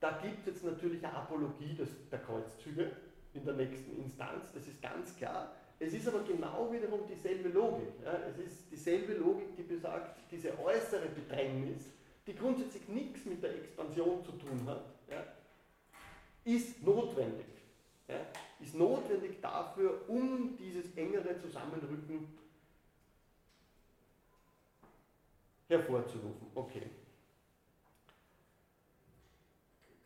[0.00, 2.90] da gibt es jetzt natürlich eine Apologie des, der Kreuzzüge
[3.34, 5.52] in der nächsten Instanz, das ist ganz klar.
[5.78, 7.88] Es ist aber genau wiederum dieselbe Logik.
[8.04, 8.12] Ja?
[8.28, 11.84] Es ist dieselbe Logik, die besagt, diese äußere Bedrängnis
[12.26, 15.24] die grundsätzlich nichts mit der Expansion zu tun hat, ja,
[16.44, 17.46] ist notwendig.
[18.08, 18.16] Ja,
[18.60, 22.26] ist notwendig dafür, um dieses engere Zusammenrücken
[25.70, 26.48] hervorzurufen.
[26.54, 26.90] Okay.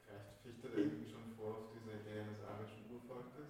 [0.06, 3.48] Greift Fichte da schon vor auf diese Idee eines arischen Urvolkes?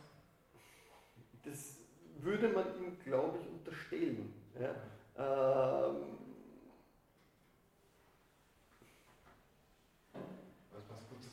[1.45, 1.77] Das
[2.23, 4.33] würde man ihm, glaube ich, unterstellen.
[4.59, 4.75] Ja.
[5.17, 6.15] Ähm,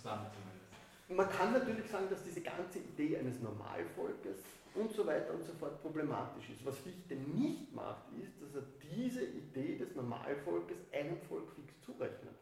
[0.02, 1.10] zusammen zumindest.
[1.10, 4.40] Man kann natürlich sagen, dass diese ganze Idee eines Normalvolkes
[4.76, 6.66] und so weiter und so fort problematisch ist.
[6.66, 12.36] Was Fichte nicht macht, ist, dass er diese Idee des Normalvolkes einem Volk fix zurechnet.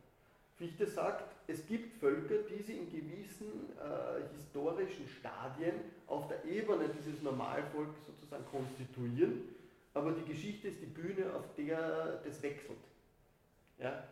[0.57, 5.75] Fichte sagt, es gibt Völker, die sich in gewissen äh, historischen Stadien
[6.07, 9.43] auf der Ebene dieses Normalvolkes sozusagen konstituieren
[9.93, 12.77] aber die Geschichte ist die Bühne, auf der das wechselt.
[13.79, 14.03] Ja?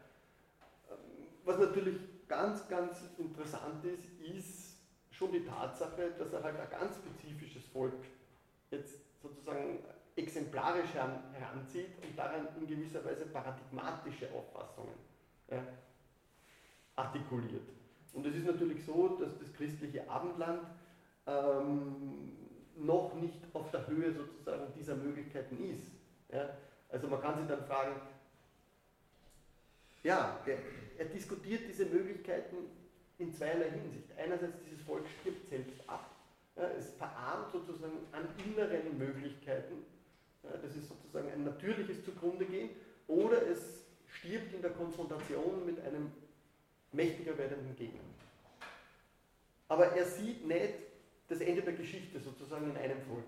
[1.45, 1.97] Was natürlich
[2.27, 4.66] ganz, ganz interessant ist, ist
[5.17, 7.93] schon die Tatsache, dass er halt ein ganz spezifisches Volk
[8.69, 9.79] jetzt sozusagen
[10.15, 14.93] exemplarisch heranzieht und daran in gewisser Weise paradigmatische Auffassungen
[15.49, 15.63] ja,
[16.95, 17.67] artikuliert.
[18.13, 20.67] Und es ist natürlich so, dass das christliche Abendland
[21.25, 22.31] ähm,
[22.75, 25.91] noch nicht auf der Höhe sozusagen dieser Möglichkeiten ist.
[26.31, 26.49] Ja?
[26.89, 28.01] Also man kann sich dann fragen,
[30.03, 30.57] ja, er,
[30.97, 32.55] er diskutiert diese Möglichkeiten
[33.19, 34.09] in zweierlei Hinsicht.
[34.17, 36.11] Einerseits, dieses Volk stirbt selbst ab.
[36.55, 39.85] Ja, es verarmt sozusagen an inneren Möglichkeiten.
[40.43, 42.69] Ja, das ist sozusagen ein natürliches zugrunde gehen.
[43.07, 46.11] Oder es stirbt in der Konfrontation mit einem
[46.91, 48.01] mächtiger werdenden Gegner.
[49.67, 50.73] Aber er sieht nicht
[51.27, 53.25] das Ende der Geschichte sozusagen in einem Volk.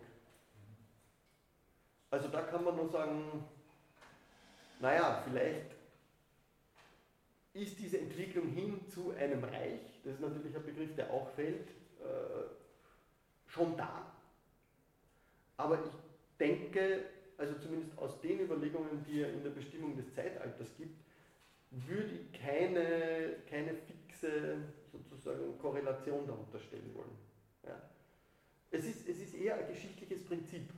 [2.12, 3.46] Also da kann man nur sagen,
[4.80, 5.79] naja, vielleicht
[7.54, 11.70] ist diese Entwicklung hin zu einem Reich, das ist natürlich ein Begriff, der auch fällt,
[12.00, 12.46] äh,
[13.48, 14.12] schon da.
[15.58, 15.92] Aber ich
[16.40, 17.06] denke,
[17.38, 21.04] also zumindest aus den Überlegungen, die er in der Bestimmung des Zeitalters gibt,
[21.72, 24.58] würde ich keine, keine fixe
[24.92, 27.18] sozusagen Korrelation darunter stellen wollen.
[27.64, 27.82] Ja.
[28.72, 30.70] Es, ist, es ist eher ein geschichtliches Prinzip.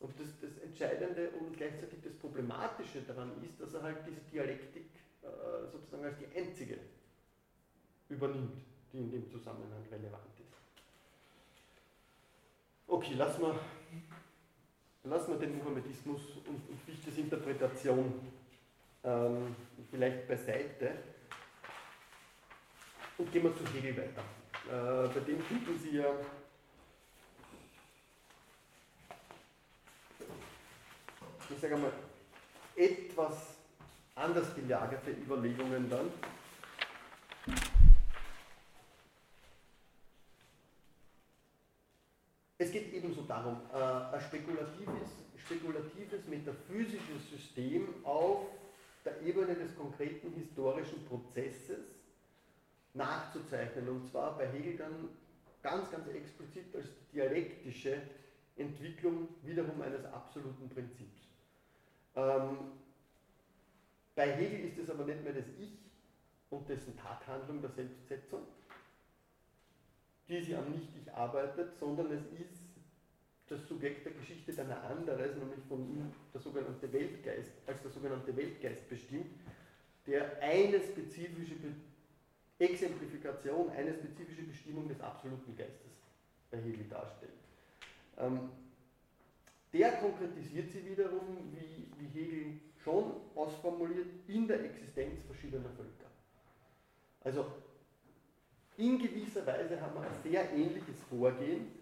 [0.00, 4.86] Und das, das Entscheidende und gleichzeitig das Problematische daran ist, dass er halt diese Dialektik
[5.28, 6.78] äh, sozusagen als die einzige
[8.08, 8.62] übernimmt,
[8.92, 10.48] die in dem Zusammenhang relevant ist.
[12.86, 13.60] Okay, lassen wir,
[15.04, 18.20] lassen wir den Mohammedismus und, und Fichtes Interpretation
[19.04, 19.54] ähm,
[19.90, 20.92] vielleicht beiseite
[23.18, 24.24] und gehen wir zu Hegel weiter.
[24.66, 26.12] Äh, bei dem finden Sie ja
[31.50, 31.92] ich sage einmal,
[32.76, 33.57] etwas
[34.18, 36.10] anders gelagerte Überlegungen dann.
[42.60, 48.46] Es geht ebenso darum, äh, ein spekulatives, spekulatives metaphysisches System auf
[49.04, 51.78] der Ebene des konkreten historischen Prozesses
[52.94, 53.88] nachzuzeichnen.
[53.88, 55.08] Und zwar bei Hegel dann
[55.62, 58.02] ganz, ganz explizit als dialektische
[58.56, 61.28] Entwicklung wiederum eines absoluten Prinzips.
[62.16, 62.72] Ähm,
[64.18, 65.78] bei Hegel ist es aber nicht mehr das Ich
[66.50, 68.40] und dessen Tathandlung der Selbstsetzung,
[70.28, 72.64] die sie am Nicht-Ich arbeitet, sondern es ist
[73.48, 78.36] das Subjekt der Geschichte einer anderes, nämlich von ihm der sogenannte Weltgeist, als der sogenannte
[78.36, 79.38] Weltgeist bestimmt,
[80.04, 81.54] der eine spezifische
[82.58, 85.92] Exemplifikation, eine spezifische Bestimmung des absoluten Geistes
[86.50, 87.30] bei Hegel darstellt.
[88.18, 88.50] Ähm,
[89.72, 96.10] der konkretisiert sie wiederum, wie, wie Hegel schon ausformuliert in der Existenz verschiedener Völker.
[97.22, 97.46] Also
[98.76, 101.72] in gewisser Weise haben wir ein sehr ähnliches Vorgehen,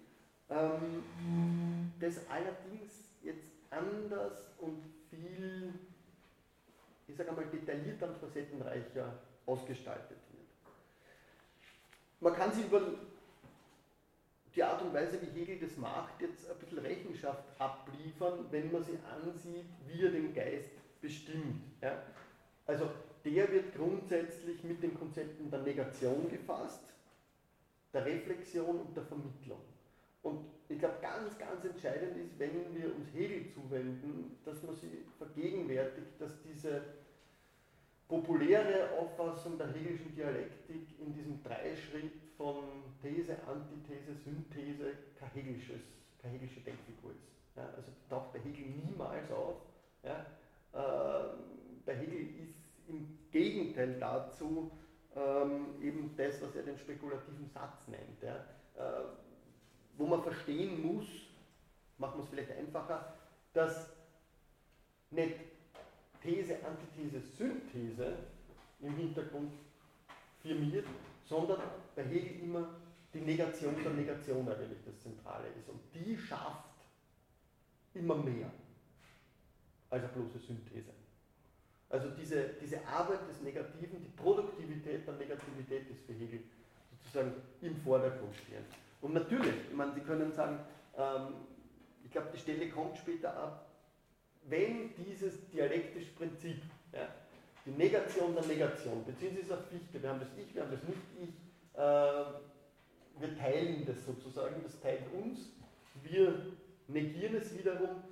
[0.49, 5.75] ähm, das allerdings jetzt anders und viel,
[7.07, 9.13] ich sage einmal, detaillierter und facettenreicher
[9.45, 10.47] ausgestaltet wird.
[12.21, 12.81] Man kann sich über
[14.55, 18.83] die Art und Weise, wie Hegel das macht, jetzt ein bisschen Rechenschaft abliefern, wenn man
[18.83, 20.71] sich ansieht, wie er den Geist
[21.07, 21.63] bestimmt.
[21.81, 22.03] Ja?
[22.67, 22.91] Also
[23.25, 26.83] der wird grundsätzlich mit den Konzepten der Negation gefasst,
[27.93, 29.61] der Reflexion und der Vermittlung.
[30.23, 34.91] Und ich glaube, ganz, ganz entscheidend ist, wenn wir uns Hegel zuwenden, dass man sich
[35.19, 36.83] vergegenwärtigt, dass diese
[38.09, 42.65] populäre Auffassung der hegelischen Dialektik in diesem Dreischritt von
[43.03, 45.83] These, Antithese, Synthese kein, hegelisches,
[46.21, 47.23] keine hegelische Denkfigur ist.
[47.57, 49.57] Ja, also taucht bei Hegel niemals auf.
[50.03, 50.27] Ja,
[50.77, 51.37] äh,
[51.85, 52.55] bei Hegel ist
[52.89, 54.71] im Gegenteil dazu
[55.15, 58.23] ähm, eben das, was er den spekulativen Satz nennt.
[58.23, 58.37] Ja,
[58.77, 59.05] äh,
[59.97, 61.07] wo man verstehen muss,
[61.99, 63.15] machen wir es vielleicht einfacher,
[63.55, 63.89] dass
[65.11, 65.37] nicht
[66.23, 68.17] These, Antithese, Synthese
[68.81, 69.53] im Hintergrund
[70.43, 70.87] firmiert,
[71.25, 71.61] sondern
[71.95, 72.69] bei Hegel immer
[73.15, 75.69] die Negation der Negation eigentlich das Zentrale ist.
[75.69, 76.69] Und die schafft
[77.95, 78.51] immer mehr
[79.91, 80.91] als eine bloße Synthese.
[81.89, 86.41] Also diese, diese Arbeit des Negativen, die Produktivität der Negativität ist für Hegel
[86.91, 87.33] sozusagen
[87.63, 88.67] im Vordergrund stehend.
[89.01, 90.59] Und natürlich, ich meine, Sie können sagen,
[90.97, 91.35] ähm,
[92.05, 93.67] ich glaube, die Stelle kommt später ab,
[94.49, 96.61] wenn dieses dialektische Prinzip,
[96.93, 97.09] ja,
[97.65, 100.71] die Negation der Negation, beziehen Sie es auf Fichte, wir haben das Ich, wir haben
[100.71, 101.35] das Nicht-Ich,
[101.75, 102.25] äh,
[103.19, 105.51] wir teilen das sozusagen, das teilt uns,
[106.03, 106.53] wir
[106.89, 108.03] negieren es wiederum,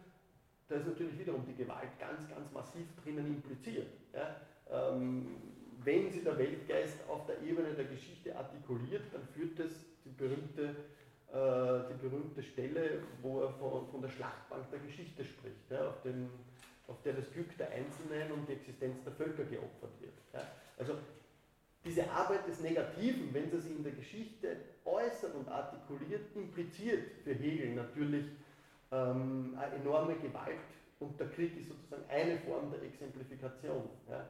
[0.69, 3.89] da ist natürlich wiederum die Gewalt ganz, ganz massiv drinnen impliziert.
[4.13, 4.37] Ja?
[4.71, 5.37] Ähm,
[5.83, 10.63] wenn sie der Weltgeist auf der Ebene der Geschichte artikuliert, dann führt es die berühmte,
[11.29, 15.89] äh, die berühmte Stelle, wo er von, von der Schlachtbank der Geschichte spricht, ja?
[15.89, 16.31] auf, dem,
[16.89, 20.15] auf der das Glück der Einzelnen und die Existenz der Völker geopfert wird.
[20.33, 20.47] Ja?
[20.79, 20.95] Also
[21.85, 24.57] diese Arbeit des Negativen, wenn sie sich in der Geschichte
[24.87, 28.25] äußert und artikuliert, impliziert für Hegel natürlich
[28.95, 30.61] ähm, eine enorme Gewalt
[31.01, 33.89] und der Krieg ist sozusagen eine Form der Exemplifikation.
[34.09, 34.25] Ja.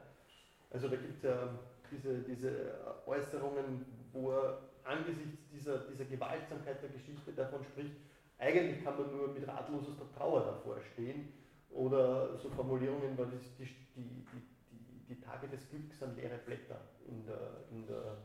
[0.71, 1.49] Also da gibt es ja
[1.91, 2.73] diese, diese
[3.05, 7.95] Äußerungen, wo er angesichts dieser, dieser Gewaltsamkeit der Geschichte davon spricht,
[8.37, 11.31] eigentlich kann man nur mit ratlosester Trauer davor stehen
[11.71, 17.25] oder so Formulierungen, weil die, die, die, die, Tage des Glücks sind leere Blätter in
[17.25, 18.17] der, in der,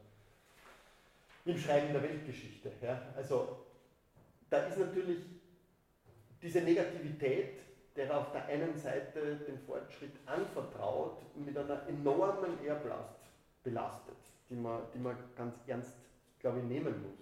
[1.44, 2.72] im Schreiben der Weltgeschichte.
[2.82, 3.00] Ja.
[3.16, 3.64] Also
[4.48, 5.39] da ist natürlich
[6.42, 7.60] diese Negativität,
[7.96, 13.20] der auf der einen Seite den Fortschritt anvertraut, mit einer enormen Ehrblast
[13.62, 14.16] belastet,
[14.48, 15.92] die man, die man ganz ernst,
[16.40, 17.18] glaube ich, nehmen muss.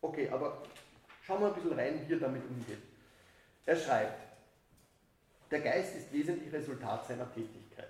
[0.00, 0.62] Okay, aber
[1.22, 2.78] schauen wir ein bisschen rein, wie er damit umgeht.
[3.66, 4.22] Er schreibt,
[5.50, 7.88] der Geist ist wesentlich Resultat seiner Tätigkeit.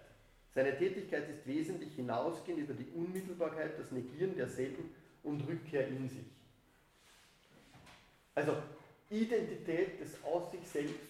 [0.55, 4.95] Seine Tätigkeit ist wesentlich hinausgehend über die Unmittelbarkeit, das Negieren derselben
[5.25, 6.27] und Rückkehr in sich.
[8.37, 8.57] Also
[9.11, 11.01] Identität des Aus sich selbst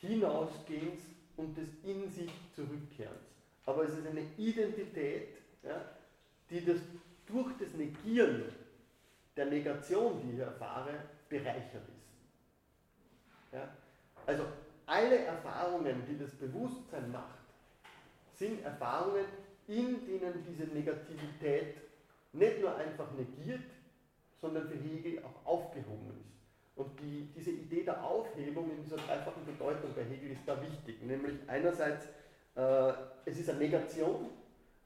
[0.00, 1.00] hinausgehens
[1.36, 3.20] und des in sich zurückkehrens.
[3.66, 5.28] Aber es ist eine Identität,
[5.62, 5.84] ja,
[6.50, 6.78] die das
[7.26, 8.44] durch das Negieren
[9.36, 10.92] der Negation, die ich erfahre,
[11.28, 13.52] bereichert ist.
[13.52, 13.68] Ja?
[14.26, 14.44] Also
[14.86, 17.38] alle Erfahrungen, die das Bewusstsein macht,
[18.36, 19.24] sind Erfahrungen,
[19.68, 21.76] in denen diese Negativität
[22.32, 23.62] nicht nur einfach negiert,
[24.40, 26.41] sondern für Hegel auch aufgehoben ist.
[26.74, 31.02] Und die, diese Idee der Aufhebung in dieser dreifachen Bedeutung bei Hegel ist da wichtig.
[31.02, 32.06] Nämlich einerseits,
[32.54, 32.92] äh,
[33.26, 34.30] es ist eine Negation,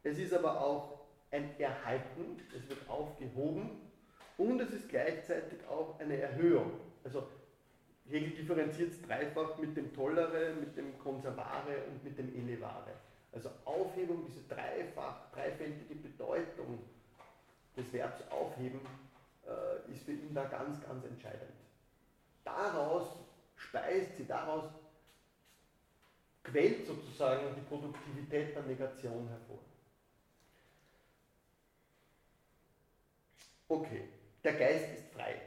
[0.02, 3.70] es ist aber auch ein Erhalten, es wird aufgehoben
[4.36, 6.72] und es ist gleichzeitig auch eine Erhöhung.
[7.04, 7.28] Also
[8.08, 12.92] Hegel differenziert es dreifach mit dem Tollere, mit dem Konservare und mit dem Elevare.
[13.32, 16.78] Also Aufhebung, diese dreifach, dreifältige Bedeutung
[17.76, 18.80] des Verbs aufheben,
[19.46, 21.55] äh, ist für ihn da ganz, ganz entscheidend
[22.46, 23.08] daraus
[23.56, 24.64] speist sie, daraus
[26.44, 29.58] quält sozusagen die Produktivität der Negation hervor.
[33.68, 34.04] Okay,
[34.44, 35.42] der Geist ist frei,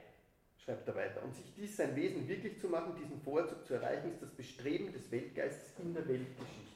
[0.64, 1.24] schreibt er weiter.
[1.24, 4.92] Und sich dies sein Wesen wirklich zu machen, diesen Vorzug zu erreichen, ist das Bestreben
[4.92, 6.70] des Weltgeistes in der Weltgeschichte.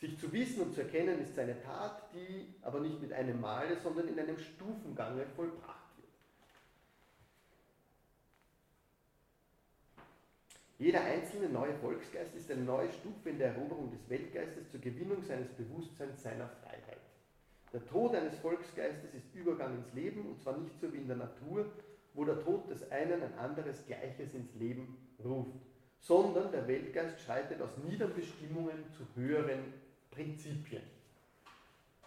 [0.00, 3.78] Sich zu wissen und zu erkennen ist seine Tat, die aber nicht mit einem Male,
[3.80, 5.81] sondern in einem Stufengange vollbracht
[10.82, 15.22] Jeder einzelne neue Volksgeist ist eine neue Stufe in der Eroberung des Weltgeistes zur Gewinnung
[15.22, 16.98] seines Bewusstseins seiner Freiheit.
[17.72, 21.18] Der Tod eines Volksgeistes ist Übergang ins Leben und zwar nicht so wie in der
[21.18, 21.66] Natur,
[22.14, 25.54] wo der Tod des einen ein anderes Gleiches ins Leben ruft,
[26.00, 29.72] sondern der Weltgeist schreitet aus niederen Bestimmungen zu höheren
[30.10, 30.82] Prinzipien.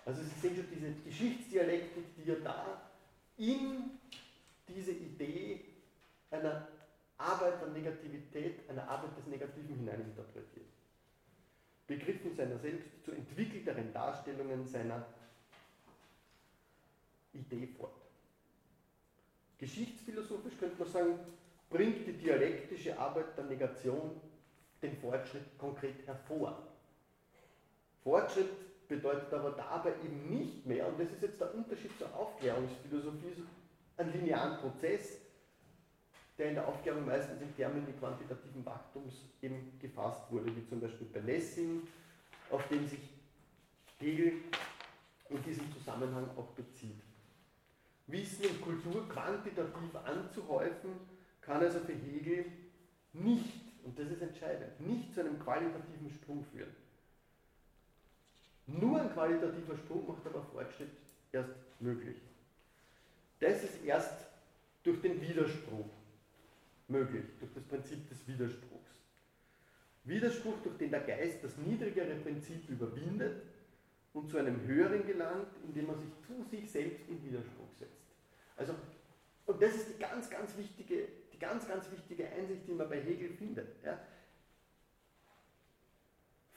[0.06, 2.92] Also Sie sehen schon diese Geschichtsdialektik, die ja da
[3.38, 3.92] in
[4.68, 5.62] diese Idee
[6.30, 6.68] einer
[7.18, 10.66] Arbeit der Negativität, eine Arbeit des Negativen hineininterpretiert.
[11.88, 15.06] Begriffen seiner selbst zu entwickelteren Darstellungen seiner
[17.34, 17.94] Idee fort.
[19.58, 21.20] Geschichtsphilosophisch könnte man sagen,
[21.70, 24.20] bringt die dialektische Arbeit der Negation
[24.82, 26.68] den Fortschritt konkret hervor.
[28.04, 33.44] Fortschritt bedeutet aber dabei eben nicht mehr, und das ist jetzt der Unterschied zur Aufklärungsphilosophie,
[33.98, 35.25] einen linearen Prozess,
[36.38, 41.08] der in der Aufklärung meistens in Termini quantitativen Wachstums eben gefasst wurde, wie zum Beispiel
[41.14, 41.88] bei Lessing,
[42.50, 43.00] auf den sich
[44.00, 44.34] Hegel
[45.30, 47.02] in diesem Zusammenhang auch bezieht.
[48.08, 50.92] Wissen und Kultur quantitativ anzuhäufen,
[51.42, 52.46] kann also für Hegel
[53.14, 56.76] nicht, und das ist entscheidend, nicht zu einem qualitativen Sprung führen.
[58.68, 60.90] Nur ein qualitativer Sprung macht aber Fortschritt
[61.32, 62.18] erst möglich.
[63.40, 64.28] Das ist erst
[64.84, 65.90] durch den Widerspruch
[66.88, 68.92] möglich, durch das Prinzip des Widerspruchs.
[70.04, 73.42] Widerspruch, durch den der Geist das niedrigere Prinzip überwindet
[74.14, 77.92] und zu einem höheren gelangt, indem er sich zu sich selbst in Widerspruch setzt.
[78.56, 78.76] Also,
[79.46, 83.02] und das ist die ganz, ganz wichtige, die ganz, ganz wichtige Einsicht, die man bei
[83.02, 83.68] Hegel findet.
[83.84, 84.00] Ja.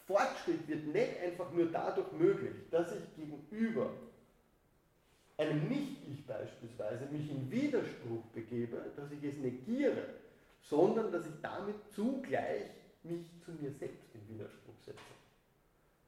[0.06, 3.92] Fortschritt wird nicht einfach nur dadurch möglich, dass ich gegenüber
[5.36, 10.06] einem Nicht-Ich beispielsweise mich in Widerspruch begebe, dass ich es negiere,
[10.62, 12.70] sondern dass ich damit zugleich
[13.02, 14.98] mich zu mir selbst in Widerspruch setze.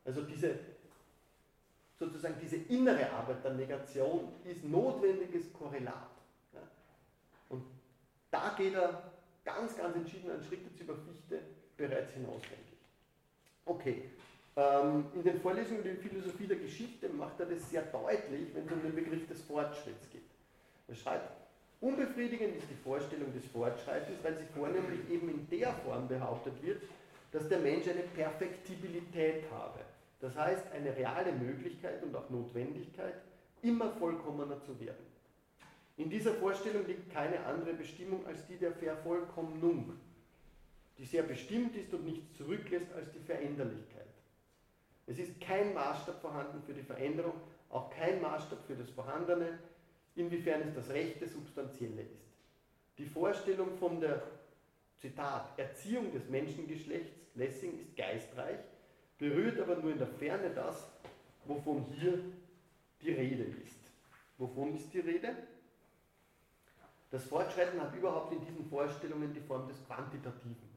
[0.05, 0.59] Also diese,
[1.99, 6.11] sozusagen diese innere Arbeit der Negation ist notwendiges Korrelat.
[6.53, 6.61] Ja.
[7.49, 7.65] Und
[8.31, 9.11] da geht er
[9.45, 11.41] ganz, ganz entschieden einen Schritt jetzt über Fichte
[11.77, 12.79] bereits hinaus, denke ich.
[13.65, 14.11] Okay,
[14.57, 18.67] ähm, in den Vorlesungen über die Philosophie der Geschichte macht er das sehr deutlich, wenn
[18.67, 20.23] es um den Begriff des Fortschritts geht.
[20.89, 21.40] Er schreibt,
[21.81, 26.83] unbefriedigend ist die Vorstellung des Fortschreitens, weil sie vornehmlich eben in der Form behauptet wird,
[27.33, 29.81] dass der Mensch eine Perfektibilität habe.
[30.21, 33.15] Das heißt, eine reale Möglichkeit und auch Notwendigkeit,
[33.63, 35.07] immer vollkommener zu werden.
[35.97, 39.95] In dieser Vorstellung liegt keine andere Bestimmung als die der Vervollkommnung,
[40.99, 44.07] die sehr bestimmt ist und nichts zurücklässt als die Veränderlichkeit.
[45.07, 47.35] Es ist kein Maßstab vorhanden für die Veränderung,
[47.69, 49.59] auch kein Maßstab für das Vorhandene,
[50.17, 52.31] inwiefern es das rechte Substanzielle ist.
[52.99, 54.23] Die Vorstellung von der,
[55.01, 58.59] Zitat, Erziehung des Menschengeschlechts, Lessing, ist geistreich,
[59.19, 60.87] berührt aber nur in der Ferne das,
[61.47, 62.19] wovon hier
[63.01, 63.81] die Rede ist.
[64.37, 65.35] Wovon ist die Rede?
[67.11, 70.69] Das Fortschreiten hat überhaupt in diesen Vorstellungen die Form des Quantitativen.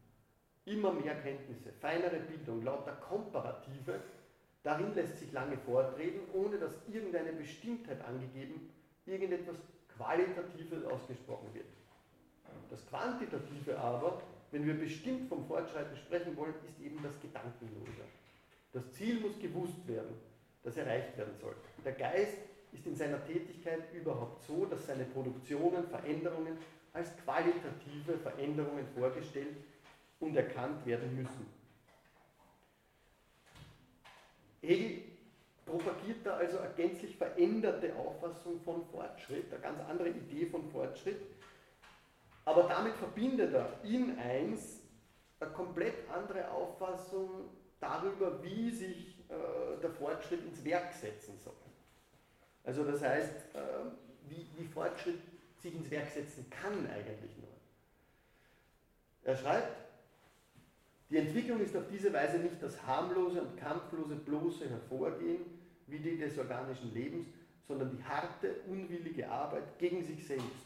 [0.65, 3.99] Immer mehr Kenntnisse, feinere Bildung, lauter Komparative,
[4.63, 8.69] darin lässt sich lange vortreten, ohne dass irgendeine Bestimmtheit angegeben,
[9.05, 9.57] irgendetwas
[9.95, 11.65] Qualitatives ausgesprochen wird.
[12.69, 18.03] Das Quantitative aber, wenn wir bestimmt vom Fortschreiten sprechen wollen, ist eben das Gedankenlose.
[18.71, 20.15] Das Ziel muss gewusst werden,
[20.63, 21.55] das erreicht werden soll.
[21.83, 22.37] Der Geist
[22.71, 26.57] ist in seiner Tätigkeit überhaupt so, dass seine Produktionen, Veränderungen
[26.93, 29.57] als qualitative Veränderungen vorgestellt
[30.19, 31.45] und erkannt werden müssen.
[34.61, 35.12] Hegel
[35.65, 41.21] propagiert da also eine gänzlich veränderte Auffassung von Fortschritt, eine ganz andere Idee von Fortschritt,
[42.45, 44.79] aber damit verbindet er in eins
[45.39, 47.49] eine komplett andere Auffassung
[47.79, 51.53] darüber, wie sich äh, der Fortschritt ins Werk setzen soll.
[52.63, 53.59] Also das heißt, äh,
[54.29, 55.19] wie, wie Fortschritt
[55.59, 57.49] sich ins Werk setzen kann eigentlich nur.
[59.23, 59.77] Er schreibt,
[61.13, 65.41] die Entwicklung ist auf diese Weise nicht das harmlose und kampflose bloße Hervorgehen
[65.85, 67.27] wie die des organischen Lebens,
[67.67, 70.65] sondern die harte, unwillige Arbeit gegen sich selbst.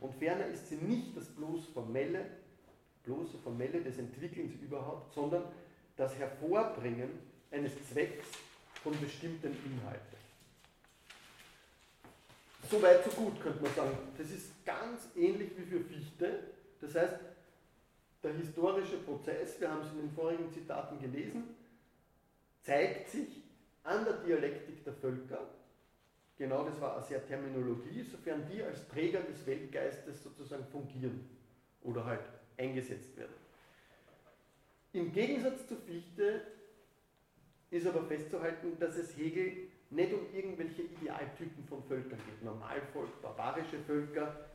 [0.00, 2.24] Und ferner ist sie nicht das bloß formelle,
[3.04, 5.42] bloße formelle des Entwickelns überhaupt, sondern
[5.98, 7.10] das Hervorbringen
[7.50, 8.28] eines Zwecks
[8.82, 10.16] von bestimmten Inhalten.
[12.70, 13.90] So weit, so gut, könnte man sagen.
[14.16, 16.44] Das ist ganz ähnlich wie für Fichte.
[16.80, 17.16] Das heißt,
[18.22, 21.54] der historische Prozess, wir haben es in den vorigen Zitaten gelesen,
[22.62, 23.42] zeigt sich
[23.82, 25.48] an der Dialektik der Völker.
[26.38, 31.28] Genau das war sehr Terminologie, sofern die als Träger des Weltgeistes sozusagen fungieren
[31.82, 32.20] oder halt
[32.56, 33.34] eingesetzt werden.
[34.92, 36.42] Im Gegensatz zu Fichte
[37.70, 43.78] ist aber festzuhalten, dass es Hegel nicht um irgendwelche Idealtypen von Völkern geht, Normalvolk, barbarische
[43.86, 44.50] Völker,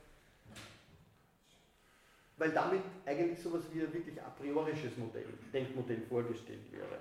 [2.37, 6.99] weil damit eigentlich sowas wie ein wirklich a priorisches Modell, Denkmodell vorgestellt wäre,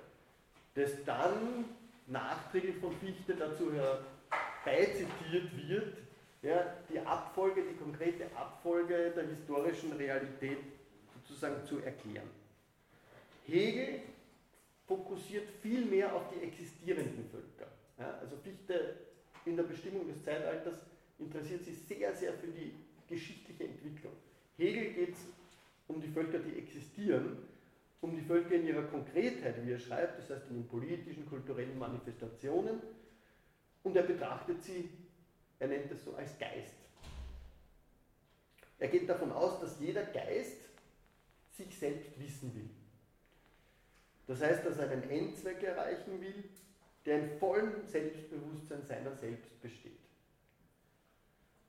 [0.73, 1.65] das dann
[2.07, 5.97] nachträglich von Fichte dazu herbeizitiert wird,
[6.41, 10.59] ja, die Abfolge, die konkrete Abfolge der historischen Realität
[11.15, 12.29] sozusagen zu erklären.
[13.45, 14.01] Hegel
[14.87, 17.71] fokussiert viel mehr auf die existierenden Völker.
[17.99, 18.95] Ja, also Fichte
[19.45, 20.85] in der Bestimmung des Zeitalters
[21.19, 22.73] interessiert sich sehr, sehr für die
[23.07, 24.13] geschichtliche Entwicklung.
[24.57, 25.19] Hegel geht es
[25.87, 27.37] um die Völker, die existieren,
[28.01, 31.77] um die Völker in ihrer Konkretheit, wie er schreibt, das heißt in den politischen, kulturellen
[31.77, 32.81] Manifestationen,
[33.83, 34.89] und er betrachtet sie,
[35.59, 36.75] er nennt es so als Geist.
[38.79, 40.57] Er geht davon aus, dass jeder Geist
[41.53, 42.69] sich selbst wissen will.
[44.27, 46.43] Das heißt, dass er einen Endzweck erreichen will,
[47.05, 50.06] der im vollen Selbstbewusstsein seiner selbst besteht.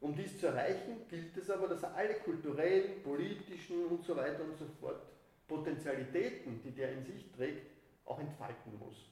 [0.01, 4.45] Um dies zu erreichen, gilt es aber, dass er alle kulturellen, politischen und so weiter
[4.45, 5.03] und so fort
[5.49, 7.67] Potentialitäten, die der in sich trägt,
[8.05, 9.11] auch entfalten muss.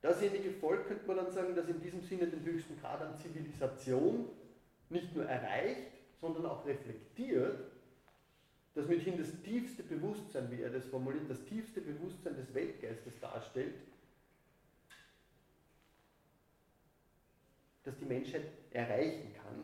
[0.00, 4.26] Dasjenige Volk könnte man dann sagen, das in diesem Sinne den höchsten Grad an Zivilisation
[4.88, 7.58] nicht nur erreicht, sondern auch reflektiert,
[8.74, 13.74] das mithin das tiefste Bewusstsein, wie er das formuliert, das tiefste Bewusstsein des Weltgeistes darstellt,
[17.86, 19.62] das die Menschheit erreichen kann,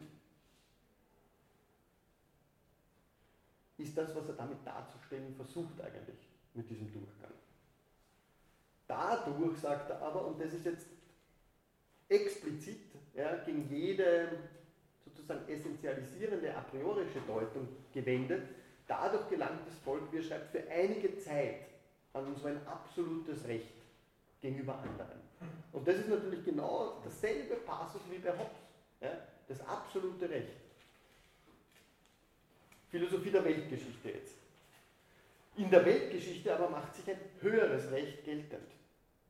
[3.78, 7.32] ist das, was er damit darzustellen versucht eigentlich mit diesem Durchgang.
[8.86, 10.86] Dadurch sagt er aber, und das ist jetzt
[12.08, 12.78] explizit
[13.14, 14.38] ja, gegen jede
[15.04, 18.48] sozusagen essentialisierende a priorische Deutung gewendet,
[18.86, 21.66] dadurch gelangt das Volk, wie er schreibt, für einige Zeit
[22.12, 23.74] an so ein absolutes Recht
[24.40, 25.31] gegenüber anderen.
[25.72, 28.61] Und das ist natürlich genau dasselbe Passus wie bei Hobbes.
[29.01, 29.11] Ja?
[29.49, 30.49] Das absolute Recht.
[32.90, 34.36] Philosophie der Weltgeschichte jetzt.
[35.57, 38.68] In der Weltgeschichte aber macht sich ein höheres Recht geltend.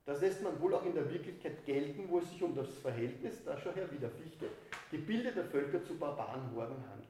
[0.05, 3.45] Das lässt man wohl auch in der Wirklichkeit gelten, wo es sich um das Verhältnis,
[3.45, 4.47] da schon her wieder Fichte,
[4.91, 7.09] gebildeter Völker zu Barbarenhorden handelt.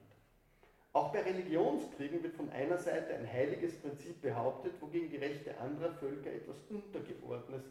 [0.93, 5.93] Auch bei Religionskriegen wird von einer Seite ein heiliges Prinzip behauptet, wogegen die Rechte anderer
[5.93, 7.71] Völker etwas Untergeordnetes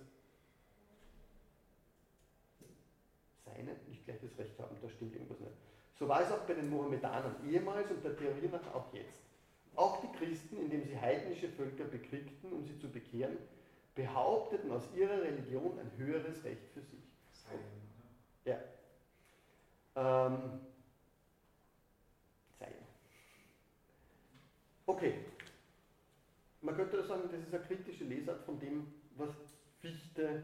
[4.19, 5.53] das Recht haben, da stimmt irgendwas nicht.
[5.95, 9.21] So war es auch bei den Mohammedanern ehemals und der Theorie nach auch jetzt.
[9.75, 13.37] Auch die Christen, indem sie heidnische Völker bekriegten, um sie zu bekehren,
[13.95, 17.03] behaupteten aus ihrer Religion ein höheres Recht für sich.
[18.45, 18.57] Ja.
[19.95, 20.61] Ähm.
[24.85, 25.13] Okay.
[26.61, 29.29] Man könnte sagen, das ist eine kritische Lesart von dem, was
[29.79, 30.43] Fichte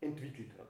[0.00, 0.68] entwickelt hat.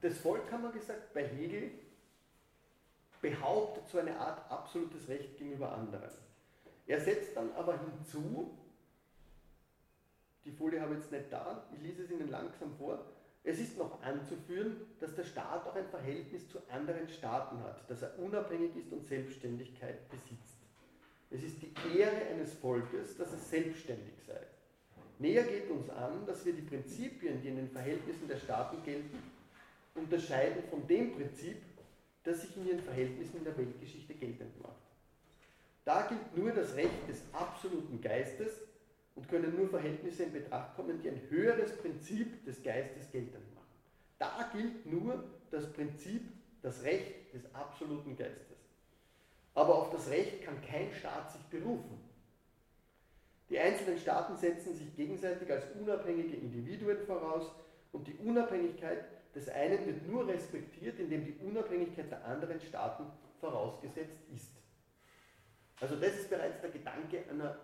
[0.00, 1.70] Das Volk, haben wir gesagt, bei Hegel
[3.22, 6.10] behauptet so eine Art absolutes Recht gegenüber anderen.
[6.86, 8.58] Er setzt dann aber hinzu,
[10.44, 13.02] die Folie habe ich jetzt nicht da, ich lese es Ihnen langsam vor,
[13.44, 18.00] es ist noch anzuführen, dass der Staat auch ein Verhältnis zu anderen Staaten hat, dass
[18.00, 20.56] er unabhängig ist und Selbstständigkeit besitzt.
[21.30, 24.40] Es ist die Ehre eines Volkes, dass es selbstständig sei.
[25.18, 29.18] Näher geht uns an, dass wir die Prinzipien, die in den Verhältnissen der Staaten gelten,
[29.94, 31.56] unterscheiden von dem Prinzip,
[32.24, 34.74] das sich in ihren Verhältnissen in der Weltgeschichte geltend macht.
[35.84, 38.62] Da gilt nur das Recht des absoluten Geistes
[39.14, 43.66] und können nur Verhältnisse in Betracht kommen, die ein höheres Prinzip des Geistes geltend machen.
[44.18, 46.22] Da gilt nur das Prinzip,
[46.62, 48.58] das Recht des absoluten Geistes.
[49.54, 52.00] Aber auf das Recht kann kein Staat sich berufen.
[53.50, 57.52] Die einzelnen Staaten setzen sich gegenseitig als unabhängige Individuen voraus
[57.92, 59.04] und die Unabhängigkeit
[59.34, 63.04] des einen wird nur respektiert, indem die Unabhängigkeit der anderen Staaten
[63.40, 64.50] vorausgesetzt ist.
[65.80, 67.58] Also das ist bereits der Gedanke einer,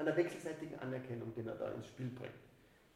[0.00, 2.32] einer wechselseitigen Anerkennung, den er da ins Spiel bringt.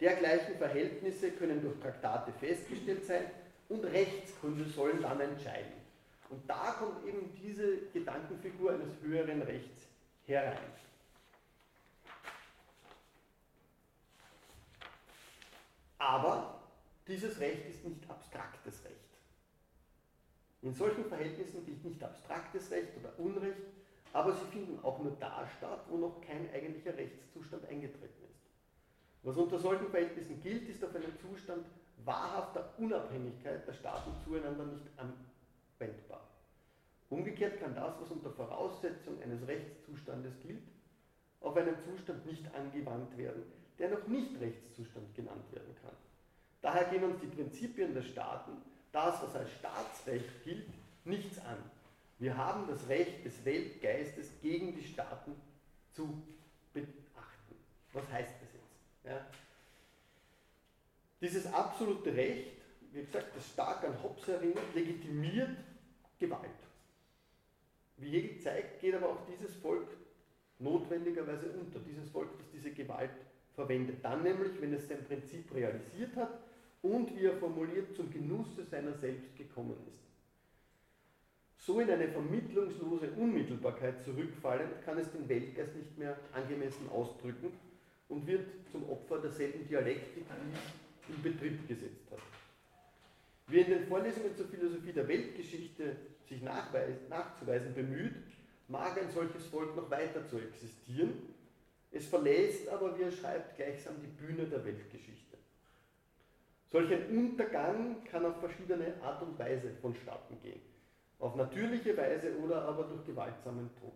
[0.00, 3.26] Dergleichen Verhältnisse können durch Traktate festgestellt sein
[3.68, 5.72] und Rechtsgründe sollen dann entscheiden.
[6.30, 9.86] Und da kommt eben diese Gedankenfigur eines höheren Rechts
[10.26, 10.59] herein.
[15.98, 16.61] Aber
[17.07, 18.94] dieses Recht ist nicht abstraktes Recht.
[20.62, 23.61] In solchen Verhältnissen gilt nicht abstraktes Recht oder Unrecht,
[24.14, 28.46] aber sie finden auch nur da statt, wo noch kein eigentlicher Rechtszustand eingetreten ist.
[29.24, 31.66] Was unter solchen Verhältnissen gilt, ist auf einen Zustand
[32.04, 36.28] wahrhafter Unabhängigkeit der Staaten zueinander nicht anwendbar.
[37.10, 40.62] Umgekehrt kann das, was unter Voraussetzung eines Rechtszustandes gilt,
[41.40, 43.42] auf einen Zustand nicht angewandt werden,
[43.80, 45.94] der noch nicht Rechtszustand genannt werden kann.
[46.62, 48.52] Daher gehen uns die Prinzipien der Staaten,
[48.92, 50.68] das, was als Staatsrecht gilt,
[51.04, 51.58] nichts an.
[52.18, 55.34] Wir haben das Recht des Weltgeistes gegen die Staaten
[55.92, 56.22] zu
[56.72, 57.56] beachten.
[57.92, 59.04] Was heißt das jetzt?
[59.04, 59.26] Ja.
[61.20, 62.52] Dieses absolute Recht,
[62.92, 65.56] wie gesagt, das stark an Hobbes erinnert, legitimiert
[66.18, 66.50] Gewalt.
[67.96, 69.88] Wie Hegel zeigt, geht aber auch dieses Volk
[70.58, 71.80] notwendigerweise unter.
[71.80, 73.10] Dieses Volk, das diese Gewalt
[73.54, 74.04] verwendet.
[74.04, 76.38] Dann nämlich, wenn es sein Prinzip realisiert hat
[76.82, 80.03] und, wie er formuliert, zum Genusse seiner selbst gekommen ist.
[81.66, 87.52] So in eine vermittlungslose Unmittelbarkeit zurückfallen, kann es den Weltgeist nicht mehr angemessen ausdrücken
[88.10, 92.18] und wird zum Opfer derselben Dialektik, die es in Betrieb gesetzt hat.
[93.46, 95.96] Wer in den Vorlesungen zur Philosophie der Weltgeschichte
[96.28, 98.12] sich nachzuweisen bemüht,
[98.68, 101.14] mag ein solches Volk noch weiter zu existieren.
[101.92, 105.38] Es verlässt aber, wie er schreibt, gleichsam die Bühne der Weltgeschichte.
[106.70, 110.73] Solch ein Untergang kann auf verschiedene Art und Weise vonstatten gehen.
[111.18, 113.92] Auf natürliche Weise oder aber durch gewaltsamen Tod.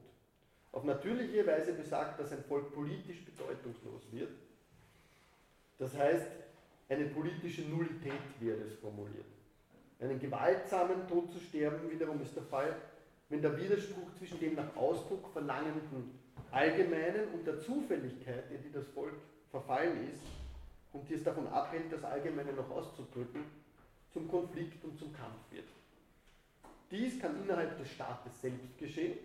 [0.73, 4.31] Auf natürliche Weise besagt, dass ein Volk politisch bedeutungslos wird.
[5.79, 6.27] Das heißt,
[6.89, 9.27] eine politische Nullität wird es formuliert.
[10.01, 12.77] Einen gewaltsamen Tod zu sterben wiederum ist der Fall,
[13.29, 16.19] wenn der Widerspruch zwischen dem nach Ausdruck verlangenden
[16.51, 19.15] Allgemeinen und der Zufälligkeit, in die das Volk
[19.51, 20.23] verfallen ist,
[20.93, 23.45] und die es davon abhält, das Allgemeine noch auszudrücken,
[24.13, 25.69] zum Konflikt und zum Kampf wird.
[26.91, 29.19] Dies kann innerhalb des Staates selbst geschehen,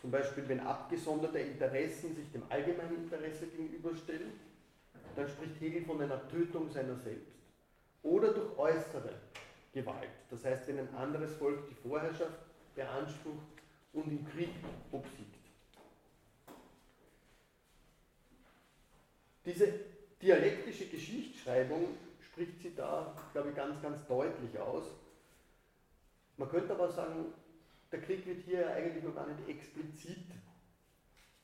[0.00, 4.32] zum Beispiel wenn abgesonderte Interessen sich dem allgemeinen Interesse gegenüberstellen,
[5.16, 7.32] dann spricht Hegel von einer Tötung seiner selbst.
[8.02, 9.14] oder durch äußere
[9.72, 10.10] Gewalt.
[10.30, 12.38] Das heißt, wenn ein anderes Volk die Vorherrschaft
[12.74, 13.46] beansprucht
[13.92, 14.50] und im Krieg
[14.92, 15.34] obsiegt.
[19.44, 19.72] Diese
[20.20, 24.84] dialektische Geschichtsschreibung spricht sie da, glaube ich, ganz, ganz deutlich aus.
[26.36, 27.26] Man könnte aber sagen,
[27.90, 30.26] der Krieg wird hier eigentlich noch gar nicht explizit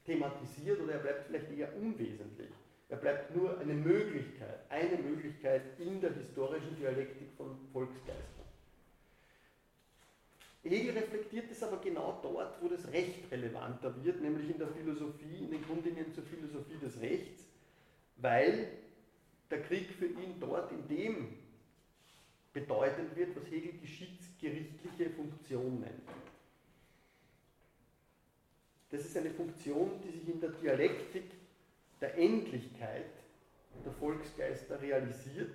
[0.05, 2.51] thematisiert oder er bleibt vielleicht eher unwesentlich.
[2.88, 8.43] Er bleibt nur eine Möglichkeit, eine Möglichkeit in der historischen Dialektik von Volksgeistern.
[10.62, 15.45] Hegel reflektiert es aber genau dort, wo das Recht relevanter wird, nämlich in der Philosophie,
[15.45, 17.45] in den Grundlinien zur Philosophie des Rechts,
[18.16, 18.68] weil
[19.51, 21.38] der Krieg für ihn dort in dem
[22.53, 26.09] bedeutend wird, was Hegel geschichtsgerichtliche Funktion nennt.
[28.90, 31.24] Das ist eine Funktion, die sich in der Dialektik
[32.00, 33.07] der Endlichkeit
[33.84, 35.50] der Volksgeister realisiert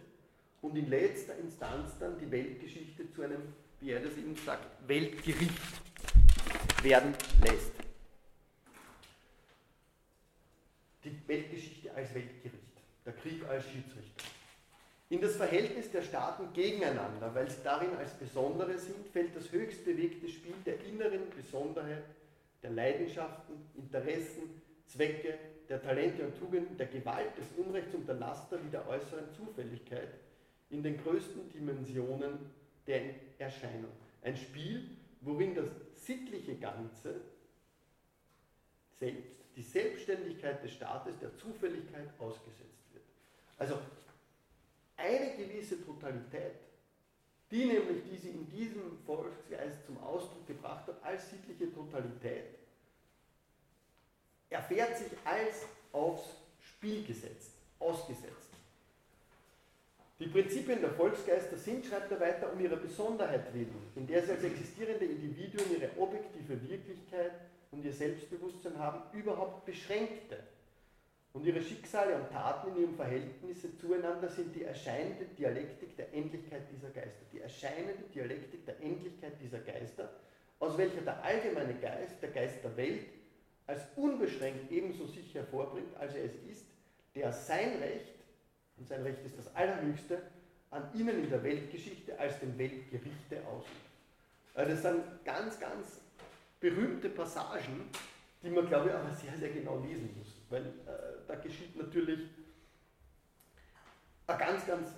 [0.62, 5.52] und in letzter Instanz dann die Weltgeschichte zu einem, wie er das eben sagt, Weltgericht
[6.82, 7.74] werden lässt.
[11.04, 12.58] Die Weltgeschichte als Weltgericht,
[13.06, 14.17] der Krieg als Schiedsrichter.
[15.10, 19.86] In das Verhältnis der Staaten gegeneinander, weil sie darin als Besondere sind, fällt das höchst
[19.86, 22.04] bewegte Spiel der inneren Besonderheit
[22.62, 25.38] der Leidenschaften, Interessen, Zwecke,
[25.70, 30.10] der Talente und Tugenden, der Gewalt, des Unrechts und der Laster wie der äußeren Zufälligkeit
[30.70, 32.52] in den größten Dimensionen
[32.86, 33.02] der
[33.38, 33.92] Erscheinung.
[34.22, 34.90] Ein Spiel,
[35.22, 37.22] worin das sittliche Ganze
[39.00, 43.04] selbst, die Selbstständigkeit des Staates der Zufälligkeit ausgesetzt wird.
[43.58, 43.78] Also
[44.98, 46.56] eine gewisse Totalität,
[47.50, 52.56] die nämlich, die sie in diesem Volksgeist zum Ausdruck gebracht hat, als sittliche Totalität,
[54.50, 56.30] erfährt sich als aufs
[56.60, 58.48] Spiel gesetzt, ausgesetzt.
[60.20, 64.32] Die Prinzipien der Volksgeister sind, schreibt er weiter, um ihre Besonderheit willen, in der sie
[64.32, 67.34] als existierende Individuen ihre objektive Wirklichkeit
[67.72, 70.40] und ihr Selbstbewusstsein haben, überhaupt beschränkte.
[71.38, 76.64] Und ihre Schicksale und Taten in ihrem Verhältnisse zueinander sind die erscheinende Dialektik der Endlichkeit
[76.76, 77.26] dieser Geister.
[77.32, 80.10] Die erscheinende Dialektik der Endlichkeit dieser Geister,
[80.58, 83.06] aus welcher der allgemeine Geist, der Geist der Welt,
[83.68, 86.66] als unbeschränkt ebenso sich hervorbringt, als er es ist,
[87.14, 88.16] der sein Recht,
[88.80, 90.20] und sein Recht ist das Allerhöchste,
[90.72, 93.76] an ihnen in der Weltgeschichte als dem Weltgerichte ausübt.
[94.56, 96.02] Also das sind ganz, ganz
[96.60, 97.92] berühmte Passagen,
[98.42, 100.74] die man, glaube ich, aber sehr, sehr genau lesen muss, weil
[101.48, 102.20] geschieht natürlich
[104.28, 104.90] eine ganz, ganz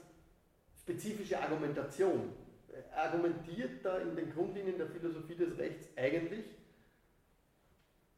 [0.82, 2.32] spezifische Argumentation.
[2.92, 6.46] Er argumentiert da in den Grundlinien der Philosophie des Rechts eigentlich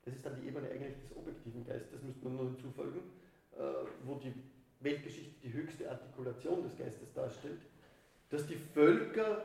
[0.04, 3.02] das ist dann die Ebene eigentlich des objektiven Geistes, müsste man nur hinzufügen,
[3.54, 3.62] äh,
[4.04, 4.34] wo die
[4.80, 7.62] Weltgeschichte die höchste Artikulation des Geistes darstellt,
[8.30, 9.44] dass die Völker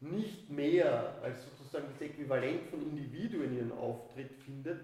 [0.00, 4.80] nicht mehr als sozusagen das Äquivalent von Individuen ihren Auftritt findet,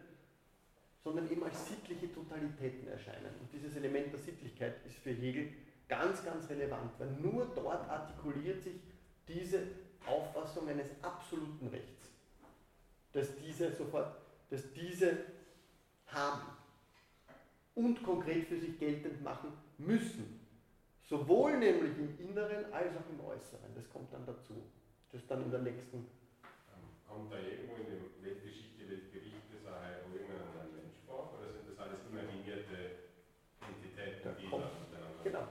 [1.04, 3.30] sondern eben als sittliche Totalitäten erscheinen.
[3.40, 5.52] Und dieses Element der Sittlichkeit ist für Hegel
[5.86, 8.80] ganz, ganz relevant, weil nur dort artikuliert sich
[9.28, 9.62] diese
[10.06, 12.08] Auffassung eines absoluten Rechts,
[13.12, 14.16] dass diese sofort
[14.50, 15.18] dass diese
[16.06, 16.42] haben
[17.74, 20.40] und konkret für sich geltend machen müssen.
[21.02, 23.74] Sowohl nämlich im Inneren als auch im Äußeren.
[23.74, 24.54] Das kommt dann dazu.
[25.10, 26.06] Das ist dann in der nächsten.
[27.08, 31.34] Kommt da irgendwo in der Weltgeschichte, Weltgerichte Sache irgendein Mensch vor?
[31.38, 33.10] Oder sind das alles imaginierte
[33.66, 35.44] Entitäten, da die kommt, da miteinander Genau.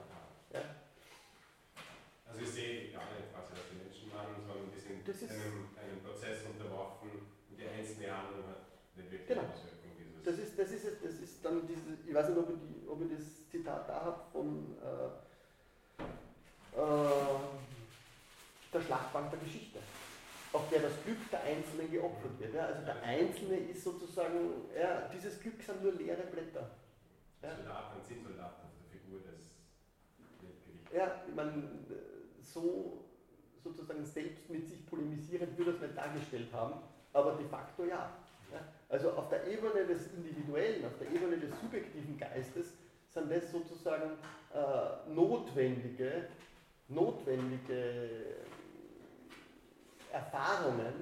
[0.54, 0.62] Ja.
[2.28, 5.13] Also ich sehe gar nicht quasi, was die Menschen machen, sondern die sind Das ist-
[5.32, 7.10] einem, einem Prozess unterworfen
[7.50, 8.64] und die einzelne Handlung hat
[8.96, 9.48] eine wirkliche Genau.
[9.48, 9.92] Auswirkung.
[9.98, 12.56] Dieses Das ist, das ist es, das ist dann diese, ich weiß nicht, ob ich,
[12.60, 15.10] die, ob ich das Zitat da habe von äh,
[16.80, 17.40] äh,
[18.74, 19.80] der Schlachtbank der Geschichte,
[20.52, 22.54] auf der das Glück der Einzelnen geopfert wird.
[22.56, 22.66] Ja?
[22.66, 26.72] Also der Einzelne ist sozusagen, ja, dieses Glück sind nur leere Blätter.
[27.42, 27.56] Ja.
[27.56, 29.52] Soldat, ein Zinnsoldat auf der Figur des
[30.42, 30.94] Weltgerichts.
[30.94, 31.70] Ja, ich meine,
[32.42, 33.03] so
[33.64, 36.76] sozusagen selbst mit sich polemisierend würde es nicht dargestellt haben,
[37.14, 38.12] aber de facto ja.
[38.52, 38.60] ja.
[38.90, 42.74] Also auf der Ebene des Individuellen, auf der Ebene des subjektiven Geistes
[43.10, 44.12] sind das sozusagen
[44.54, 46.28] äh, notwendige,
[46.88, 48.10] notwendige
[50.12, 50.94] Erfahrungen,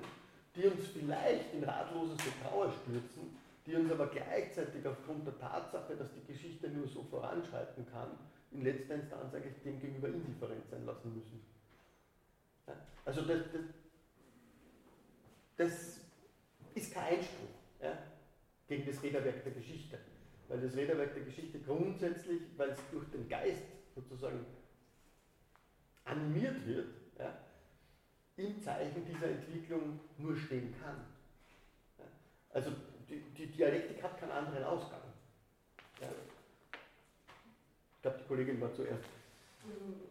[0.55, 6.09] die uns vielleicht in ratloseste Trauer stürzen, die uns aber gleichzeitig aufgrund der Tatsache, dass
[6.13, 8.09] die Geschichte nur so voranschreiten kann,
[8.51, 11.41] in letzter Instanz eigentlich dem gegenüber indifferent sein lassen müssen.
[12.71, 12.85] Ja?
[13.05, 13.61] Also das, das,
[15.57, 15.99] das
[16.75, 17.49] ist kein Einspruch
[17.81, 17.97] ja,
[18.67, 19.97] gegen das Räderwerk der Geschichte.
[20.47, 23.63] Weil das Räderwerk der Geschichte grundsätzlich, weil es durch den Geist
[23.95, 24.45] sozusagen
[26.03, 26.57] animiert
[28.37, 31.05] im Zeichen dieser Entwicklung nur stehen kann.
[32.49, 32.71] Also
[33.09, 35.01] die, die Dialektik hat keinen anderen Ausgang.
[36.01, 36.07] Ja.
[37.95, 39.05] Ich glaube, die Kollegin war zuerst.
[39.63, 40.01] Hm,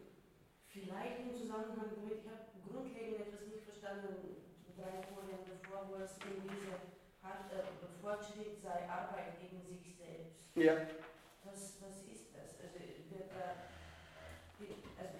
[0.71, 4.39] vielleicht im Zusammenhang damit, ich habe grundlegend etwas nicht verstanden,
[4.79, 6.79] drei Folien davor, wo es in diese
[7.21, 7.67] hat, äh,
[8.01, 10.49] Fortschritt sei Arbeit gegen sich selbst.
[10.55, 10.73] Ja.
[11.43, 12.57] Was, was ist das?
[12.57, 13.67] Also, wird da,
[14.97, 15.17] also,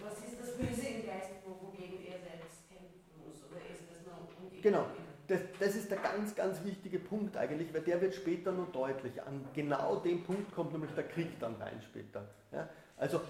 [0.00, 3.42] was ist das Böse im Geist, wogegen er selbst kämpfen muss?
[3.50, 4.86] Oder ist das nur um Genau.
[5.28, 9.20] Das, das, ist der ganz, ganz wichtige Punkt eigentlich, weil der wird später noch deutlich.
[9.22, 12.28] An genau dem Punkt kommt nämlich der Krieg dann rein später.
[12.52, 12.68] Ja?
[12.96, 13.20] Also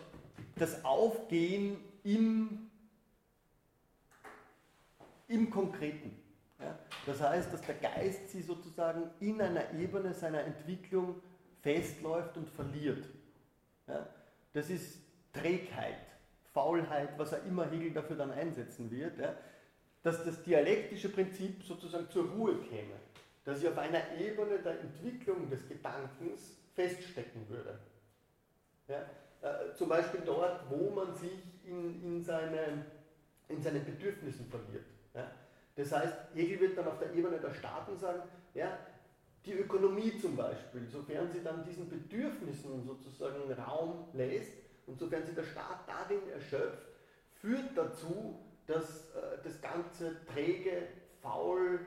[0.57, 2.71] das Aufgehen im,
[5.29, 6.17] im Konkreten.
[6.61, 6.79] Ja?
[7.05, 11.21] Das heißt, dass der Geist sie sozusagen in einer Ebene seiner Entwicklung
[11.62, 13.05] festläuft und verliert.
[13.87, 14.07] Ja?
[14.53, 14.99] Das ist
[15.33, 15.99] Trägheit,
[16.53, 19.19] Faulheit, was er immer Hegel dafür dann einsetzen wird.
[19.19, 19.35] Ja?
[20.03, 22.95] Dass das dialektische Prinzip sozusagen zur Ruhe käme.
[23.45, 27.79] Dass sie auf einer Ebene der Entwicklung des Gedankens feststecken würde.
[28.89, 29.05] Ja?
[29.47, 32.84] Äh, zum Beispiel dort, wo man sich in, in, seine,
[33.49, 34.86] in seinen Bedürfnissen verliert.
[35.14, 35.30] Ja?
[35.76, 38.22] Das heißt, Hegel wird dann auf der Ebene der Staaten sagen,
[38.55, 38.76] ja,
[39.44, 44.53] die Ökonomie zum Beispiel, sofern sie dann diesen Bedürfnissen sozusagen Raum lässt
[44.86, 46.88] und sofern sie der Staat darin erschöpft,
[47.34, 50.88] führt dazu, dass äh, das Ganze träge,
[51.22, 51.78] faul,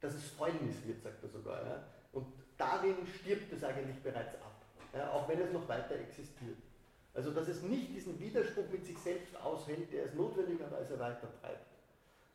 [0.00, 1.66] dass es Fäulnis wird, sagt er sogar.
[1.66, 1.84] Ja?
[2.12, 4.53] Und darin stirbt es eigentlich bereits ab,
[5.02, 6.58] auch wenn es noch weiter existiert.
[7.14, 11.66] Also dass es nicht diesen Widerspruch mit sich selbst aushält, der es notwendigerweise weiter treibt.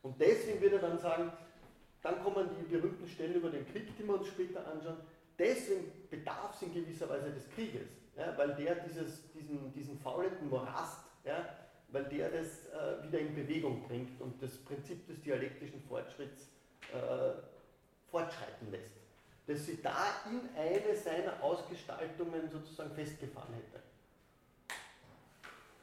[0.02, 1.30] Und deswegen wird er dann sagen,
[2.02, 4.96] dann kommen die berühmten Stellen über den Krieg, die wir uns später anschauen.
[5.38, 10.48] Deswegen bedarf es in gewisser Weise des Krieges, ja, weil der dieses, diesen, diesen faulenden
[10.48, 11.48] Morast, ja,
[11.88, 16.48] weil der das äh, wieder in Bewegung bringt und das Prinzip des dialektischen Fortschritts
[16.92, 17.32] äh,
[18.10, 18.99] fortschreiten lässt.
[19.46, 23.82] Dass sie da in eine seiner Ausgestaltungen sozusagen festgefahren hätte.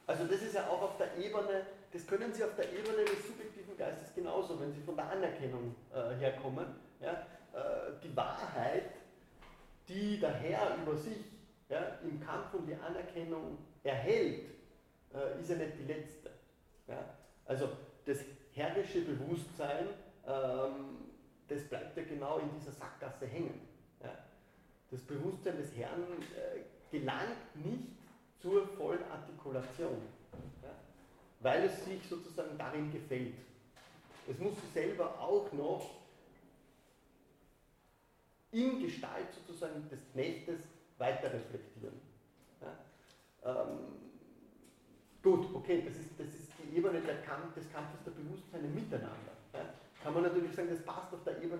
[0.05, 3.27] Also das ist ja auch auf der Ebene, das können Sie auf der Ebene des
[3.27, 6.67] subjektiven Geistes genauso, wenn Sie von der Anerkennung äh, herkommen.
[7.01, 7.11] Ja,
[7.53, 8.91] äh, die Wahrheit,
[9.87, 11.25] die der Herr über sich
[11.69, 14.45] ja, im Kampf um die Anerkennung erhält,
[15.13, 16.31] äh, ist ja nicht die letzte.
[16.87, 17.03] Ja?
[17.45, 17.69] Also
[18.05, 18.19] das
[18.53, 19.87] herrische Bewusstsein,
[20.25, 21.06] ähm,
[21.47, 23.61] das bleibt ja genau in dieser Sackgasse hängen.
[24.01, 24.17] Ja?
[24.91, 27.87] Das Bewusstsein des Herrn äh, gelangt nicht
[28.39, 30.01] zur vollen Artikulation,
[30.61, 30.69] ja?
[31.39, 33.35] weil es sich sozusagen darin gefällt.
[34.29, 35.89] Es muss sich selber auch noch
[38.51, 40.59] in Gestalt sozusagen des Knechtes
[40.97, 41.99] weiter reflektieren.
[42.61, 43.63] Ja?
[43.63, 44.07] Ähm,
[45.27, 49.36] Gut, okay, das ist, das ist die Ebene Kampf, des Kampfes der Bewusstseine miteinander.
[50.07, 51.59] Kann man natürlich sagen, das passt auf der Ebene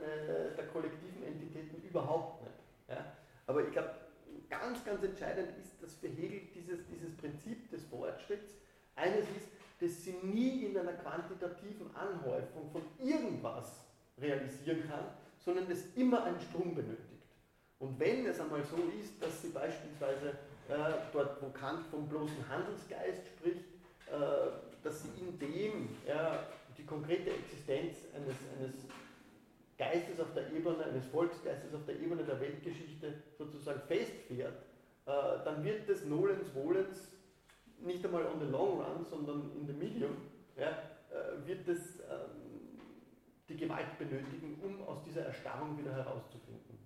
[0.56, 2.56] der kollektiven Entitäten überhaupt nicht.
[2.88, 3.12] Ja.
[3.46, 3.92] Aber ich glaube,
[4.50, 8.54] ganz, ganz entscheidend ist, dass für Hegel dieses, dieses Prinzip des Fortschritts
[8.96, 9.50] eines ist,
[9.82, 13.82] dass sie nie in einer quantitativen Anhäufung von irgendwas
[14.18, 15.04] realisieren kann,
[15.44, 17.28] sondern es immer einen Strom benötigt.
[17.80, 20.30] Und wenn es einmal so ist, dass sie beispielsweise
[20.70, 23.66] äh, dort wo Kant vom bloßen Handelsgeist spricht,
[24.10, 26.48] äh, dass sie in dem ja,
[26.78, 28.74] die konkrete Existenz eines, eines
[29.78, 34.58] Geistes auf der Ebene, eines Volksgeistes auf der Ebene der Weltgeschichte sozusagen festfährt,
[35.06, 35.12] äh,
[35.46, 37.12] dann wird des Nolens Wohlens
[37.80, 40.18] nicht einmal on the long run, sondern in the medium,
[40.58, 42.80] ja, äh, wird es ähm,
[43.48, 46.78] die Gewalt benötigen, um aus dieser Erstarrung wieder herauszufinden.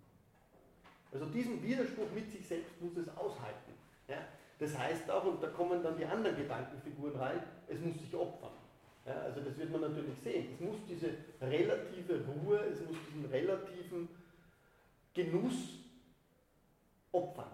[1.12, 3.74] Also diesen Widerspruch mit sich selbst muss es aushalten.
[4.08, 4.18] Ja?
[4.60, 8.52] Das heißt auch, und da kommen dann die anderen Gedankenfiguren rein, es muss sich opfern.
[9.06, 10.50] Ja, also das wird man natürlich sehen.
[10.54, 11.10] Es muss diese
[11.42, 14.10] relative Ruhe, es muss diesen relativen
[15.14, 15.80] Genuss
[17.12, 17.52] opfern.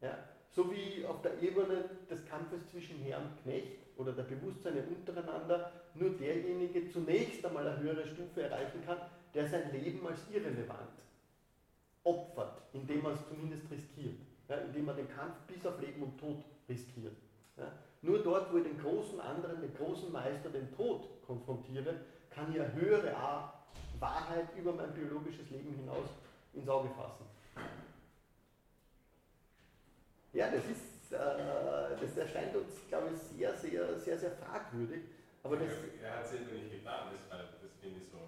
[0.00, 0.18] Ja?
[0.50, 5.72] So wie auf der Ebene des Kampfes zwischen Herr und Knecht oder der Bewusstseine untereinander
[5.94, 8.98] nur derjenige zunächst einmal eine höhere Stufe erreichen kann,
[9.34, 10.90] der sein Leben als irrelevant
[12.04, 16.18] opfert, indem er es zumindest riskiert, ja, indem er den Kampf bis auf Leben und
[16.18, 17.16] Tod riskiert.
[17.56, 17.72] Ja.
[18.02, 21.94] Nur dort, wo ich den großen anderen, den großen Meister, den Tod konfrontiere,
[22.30, 23.14] kann ich eine höhere
[24.00, 26.08] Wahrheit über mein biologisches Leben hinaus
[26.52, 27.24] ins Auge fassen.
[30.32, 31.18] Ja, das ist, äh,
[32.00, 35.02] das erscheint uns, glaube ich, sehr, sehr, sehr, sehr fragwürdig.
[35.44, 35.68] Aber das,
[36.02, 38.18] er hat es selber nicht getan, das, das finde ich so.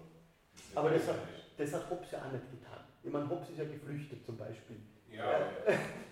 [0.53, 1.19] Das aber das hat,
[1.57, 2.83] das hat Hobbes ja auch nicht getan.
[3.03, 4.77] Ich meine, Hobbes ist ja geflüchtet zum Beispiel.
[5.09, 5.49] Ja,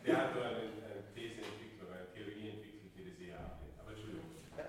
[0.05, 3.77] der hat nur eine, eine These entwickelt oder eine Theorie entwickelt, die das eher ablehnt.
[3.77, 4.31] Aber Entschuldigung.
[4.57, 4.65] Ja.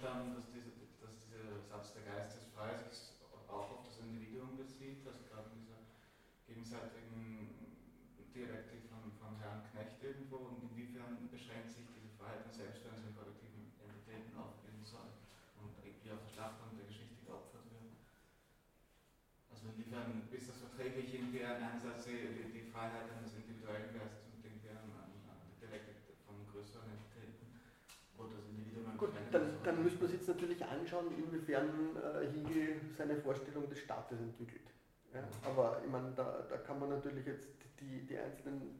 [0.00, 0.72] Das schon so verstanden, dass, diese,
[1.04, 3.12] dass dieser Satz der Geist des Freis
[3.48, 5.80] auch auf das Individuum bezieht, also gerade in dieser
[6.48, 7.76] gegenseitigen
[8.32, 13.18] Dialektik von, von Herrn Knecht irgendwo und inwiefern beschränkt sich diese Freiheit und Selbstständigkeit in
[13.18, 15.10] kollektiven Entitäten auf jeden Soll
[15.60, 17.92] und wie auf der Schlachtbank der Geschichte geopfert wird.
[19.52, 24.46] Also inwiefern ist das verträglich in deren Einsatz die, die Freiheit eines individuellen Geistes mit
[24.46, 24.94] den deren
[25.58, 27.50] Dialektik von größeren Entitäten
[28.16, 29.10] oder das Individuum Gut,
[29.80, 34.60] dann, müsste man sich jetzt natürlich anschauen, inwiefern äh, Hegel seine Vorstellung des Staates entwickelt.
[35.14, 37.48] Ja, aber ich meine, da, da kann man natürlich jetzt
[37.80, 38.78] die, die einzelnen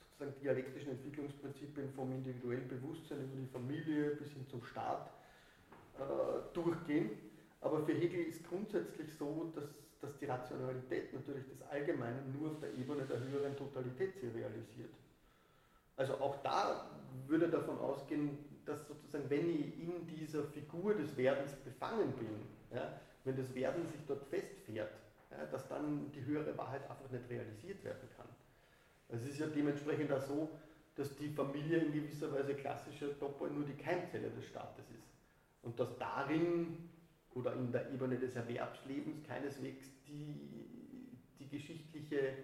[0.00, 5.10] sozusagen dialektischen Entwicklungsprinzipien vom individuellen Bewusstsein über die Familie bis hin zum Staat
[5.98, 7.10] äh, durchgehen.
[7.60, 9.64] Aber für Hegel ist grundsätzlich so, dass,
[10.00, 14.94] dass die Rationalität natürlich des Allgemeinen nur auf der Ebene der höheren Totalität sie realisiert.
[15.96, 16.88] Also auch da
[17.26, 18.38] würde davon ausgehen,
[18.68, 23.86] dass sozusagen, wenn ich in dieser Figur des Werdens befangen bin, ja, wenn das Werden
[23.88, 24.92] sich dort festfährt,
[25.30, 28.28] ja, dass dann die höhere Wahrheit einfach nicht realisiert werden kann.
[29.08, 30.50] Es ist ja dementsprechend auch so,
[30.94, 35.06] dass die Familie in gewisser Weise klassischer Topoi nur die Keimzelle des Staates ist.
[35.62, 36.90] Und dass darin
[37.34, 40.34] oder in der Ebene des Erwerbslebens keineswegs die,
[41.38, 42.34] die geschichtliche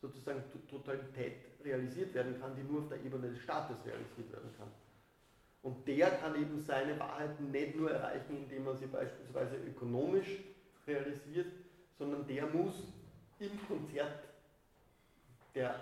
[0.00, 4.68] sozusagen Totalität realisiert werden kann, die nur auf der Ebene des Staates realisiert werden kann.
[5.64, 10.28] Und der kann eben seine Wahrheiten nicht nur erreichen, indem er sie beispielsweise ökonomisch
[10.86, 11.50] realisiert,
[11.98, 12.74] sondern der muss
[13.38, 14.24] im Konzert
[15.54, 15.74] der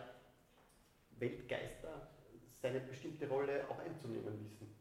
[1.18, 2.08] Weltgeister
[2.62, 4.72] seine bestimmte Rolle auch einzunehmen wissen.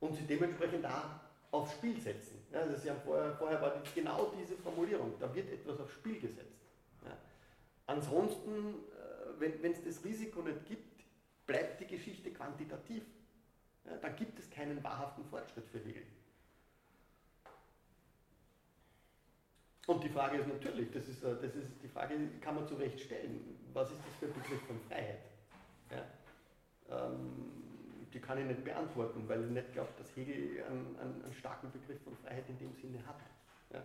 [0.00, 1.18] Und sie dementsprechend da
[1.50, 2.44] aufs Spiel setzen.
[2.52, 6.20] Ja, also Sie haben vorher, vorher war genau diese Formulierung, da wird etwas aufs Spiel
[6.20, 6.60] gesetzt.
[7.02, 7.16] Ja.
[7.86, 8.74] Ansonsten,
[9.40, 11.02] äh, wenn es das Risiko nicht gibt,
[11.46, 13.02] bleibt die Geschichte quantitativ.
[13.88, 16.02] Ja, dann gibt es keinen wahrhaften Fortschritt für Hegel.
[19.86, 22.74] Und die Frage ist natürlich, das ist, äh, das ist die Frage, kann man zu
[22.74, 25.22] Recht stellen, was ist das für ein Begriff von Freiheit?
[25.90, 26.04] Ja?
[26.90, 27.58] Ähm,
[28.12, 31.72] die kann ich nicht beantworten, weil ich nicht glaube, dass Hegel einen, einen, einen, starken
[31.72, 33.20] Begriff von Freiheit in dem Sinne hat.
[33.72, 33.82] Ja?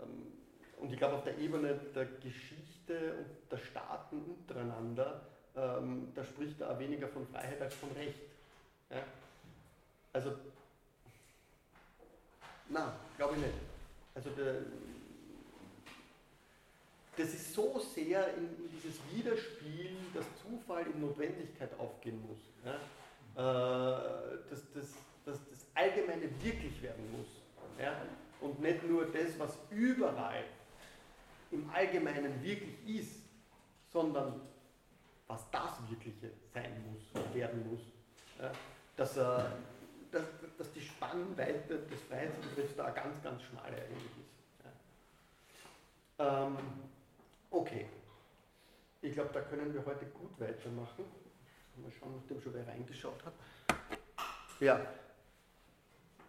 [0.00, 0.32] Ähm,
[0.80, 6.60] und ich glaube, auf der Ebene der Geschichte und der Staaten untereinander, ähm, da spricht
[6.60, 8.31] er weniger von Freiheit als von Recht.
[8.92, 9.02] Ja?
[10.12, 10.32] Also,
[12.68, 13.54] nein, glaube ich nicht.
[14.14, 14.56] Also der,
[17.16, 22.38] das ist so sehr in, in, dieses Widerspiel, dass Zufall in Notwendigkeit aufgehen muss.
[22.64, 22.74] Ja?
[23.34, 24.92] Äh, dass, dass,
[25.24, 27.28] dass das Allgemeine wirklich werden muss.
[27.78, 28.02] Ja?
[28.40, 30.44] Und nicht nur das, was überall
[31.50, 33.22] im Allgemeinen wirklich ist,
[33.90, 34.40] sondern
[35.26, 37.80] was das Wirkliche sein muss werden muss.
[38.38, 38.52] Ja?
[38.96, 39.44] Dass, äh,
[40.10, 40.24] dass,
[40.58, 44.68] dass die Spannweite des Freiheitsbegriffs da ganz, ganz schmal eigentlich ist.
[46.18, 46.46] Ja.
[46.46, 46.56] Ähm,
[47.50, 47.86] okay.
[49.00, 51.04] Ich glaube, da können wir heute gut weitermachen.
[51.76, 53.32] Mal schauen, nachdem schon wer reingeschaut hat.
[54.60, 54.80] Ja.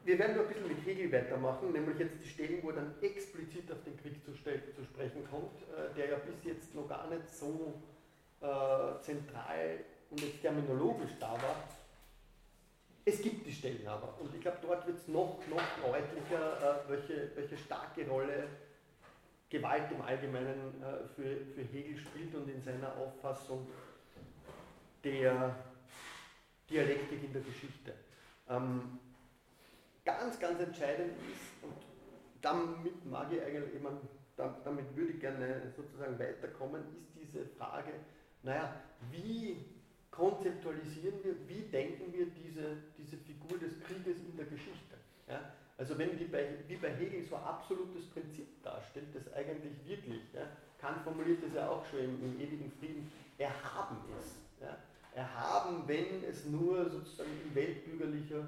[0.05, 2.95] Wir werden nur ein bisschen mit Hegel weitermachen, nämlich jetzt die Stellen, wo er dann
[3.01, 7.09] explizit auf den Krieg zu, zu sprechen kommt, äh, der ja bis jetzt noch gar
[7.09, 7.73] nicht so
[8.41, 9.79] äh, zentral
[10.09, 11.55] und jetzt terminologisch da war.
[13.05, 16.89] Es gibt die Stellen aber und ich glaube, dort wird es noch, noch deutlicher, äh,
[16.89, 18.47] welche, welche starke Rolle
[19.49, 23.67] Gewalt im Allgemeinen äh, für, für Hegel spielt und in seiner Auffassung
[25.03, 25.55] der
[26.69, 27.93] Dialektik in der Geschichte.
[28.49, 28.99] Ähm,
[30.03, 31.75] ganz, ganz entscheidend ist, und
[32.41, 33.99] damit mag ich eigentlich, ich meine,
[34.35, 37.91] damit würde ich gerne sozusagen weiterkommen, ist diese Frage,
[38.41, 38.73] naja,
[39.11, 39.63] wie
[40.15, 44.95] konzeptualisieren wir, wie denken wir diese, diese Figur des Krieges in der Geschichte.
[45.27, 45.41] Ja?
[45.77, 50.21] Also wenn die bei, wie bei Hegel so ein absolutes Prinzip darstellt, das eigentlich wirklich,
[50.33, 50.45] ja,
[50.79, 54.35] Kant formuliert das ja auch schon im, im ewigen Frieden, erhaben ist.
[54.61, 54.77] Ja?
[55.15, 58.47] Erhaben, wenn es nur sozusagen in weltbürgerlicher,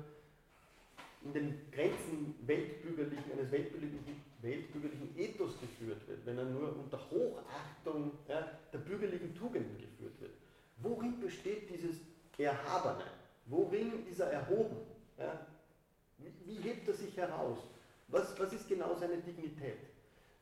[1.23, 8.11] in den Grenzen weltbürgerlichen, eines weltbürgerlichen, weltbürgerlichen Ethos geführt wird, wenn er nur unter Hochachtung
[8.27, 10.44] ja, der bürgerlichen Tugenden geführt wird.
[10.77, 11.95] Worin besteht dieses
[12.37, 13.05] Erhabene?
[13.45, 14.77] Worin ist er erhoben?
[15.17, 15.39] Ja?
[16.17, 17.59] Wie, hebt er sich heraus?
[18.07, 19.79] Was, was ist genau seine Dignität?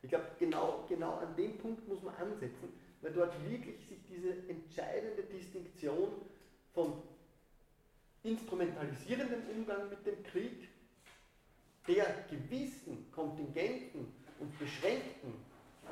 [0.02, 4.36] Ich glaube, genau, genau an dem Punkt muss man ansetzen, weil dort wirklich sich diese
[4.48, 6.10] entscheidende Distinktion
[6.74, 6.92] von
[8.22, 10.68] instrumentalisierendem Umgang mit dem Krieg,
[11.86, 15.34] der gewissen Kontingenten und beschränkten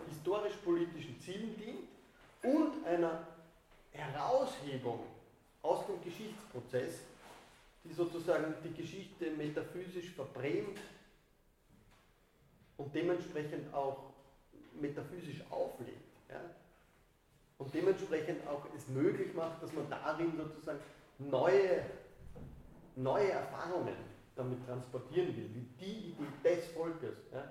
[0.08, 1.88] historisch-politischen Zielen dient
[2.42, 3.26] und einer
[3.92, 5.00] Heraushebung
[5.62, 7.00] aus dem Geschichtsprozess,
[7.84, 10.78] die sozusagen die Geschichte metaphysisch verbrämt
[12.76, 14.12] und dementsprechend auch
[14.80, 16.16] metaphysisch auflegt.
[16.28, 16.40] Ja?
[17.58, 20.80] Und dementsprechend auch es möglich macht, dass man darin sozusagen
[21.18, 21.84] neue,
[22.96, 23.94] neue Erfahrungen
[24.34, 27.16] damit transportieren will, wie die Idee des Volkes.
[27.32, 27.44] Ja?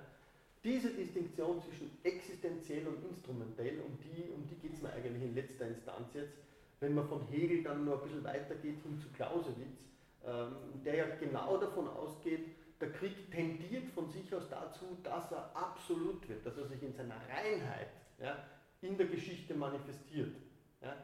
[0.64, 5.34] Diese Distinktion zwischen existenziell und instrumentell, um die, um die geht es mir eigentlich in
[5.34, 6.34] letzter Instanz jetzt,
[6.80, 9.84] wenn man von Hegel dann noch ein bisschen weitergeht hin zu Clausewitz,
[10.24, 12.46] ähm, der ja genau davon ausgeht,
[12.80, 16.92] der Krieg tendiert von sich aus dazu, dass er absolut wird, dass er sich in
[16.92, 17.88] seiner Reinheit
[18.20, 18.44] ja,
[18.82, 20.34] in der Geschichte manifestiert.
[20.80, 20.96] Ja.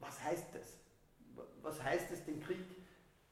[0.00, 0.78] Was heißt das?
[1.62, 2.58] Was heißt es, den Krieg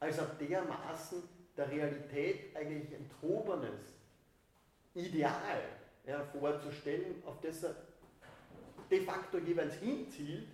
[0.01, 1.21] als er dermaßen
[1.55, 3.93] der Realität eigentlich enthobenes
[4.93, 5.61] Ideal
[6.05, 7.75] ja, vorzustellen, auf das er
[8.89, 10.47] de facto jeweils hinzielt,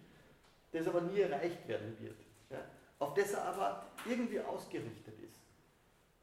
[0.71, 2.17] das aber nie erreicht werden wird.
[2.49, 2.59] Ja,
[2.99, 5.39] auf das er aber irgendwie ausgerichtet ist.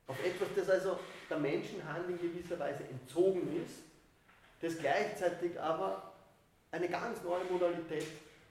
[0.06, 3.82] Auf etwas, das also der Menschenhand in gewisser Weise entzogen ist,
[4.60, 6.12] das gleichzeitig aber
[6.70, 8.06] eine ganz neue Modalität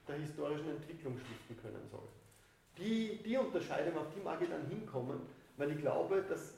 [0.06, 2.08] der historischen Entwicklung stiften können soll.
[2.76, 5.20] Die, die Unterscheidung, auf die mag ich dann hinkommen,
[5.56, 6.54] weil ich glaube, dass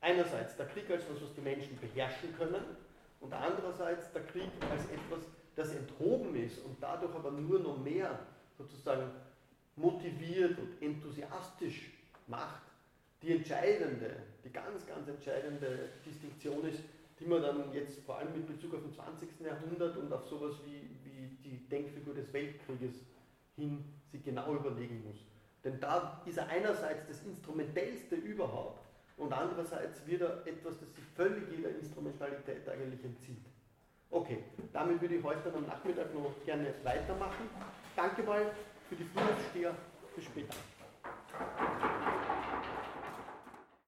[0.00, 2.62] einerseits der Krieg als etwas, was die Menschen beherrschen können,
[3.20, 5.20] und andererseits der Krieg als etwas,
[5.54, 8.18] das enthoben ist und dadurch aber nur noch mehr
[8.58, 9.10] sozusagen
[9.74, 11.90] motiviert und enthusiastisch
[12.26, 12.62] macht,
[13.22, 16.80] die entscheidende, die ganz, ganz entscheidende Distinktion ist,
[17.18, 19.28] die man dann jetzt vor allem mit Bezug auf den 20.
[19.40, 22.96] Jahrhundert und auf sowas wie, wie die Denkfigur des Weltkrieges
[23.56, 23.82] hin
[24.12, 25.16] sich genau überlegen muss.
[25.64, 28.85] Denn da ist er einerseits das Instrumentellste überhaupt
[29.16, 33.44] und andererseits wieder etwas, das sich völlig jeder Instrumentalität eigentlich entzieht.
[34.10, 37.48] Okay, damit würde ich heute am Nachmittag noch gerne weitermachen.
[37.96, 38.50] Danke mal
[38.88, 39.74] für die Frühaufsteher.
[40.14, 40.54] Bis später.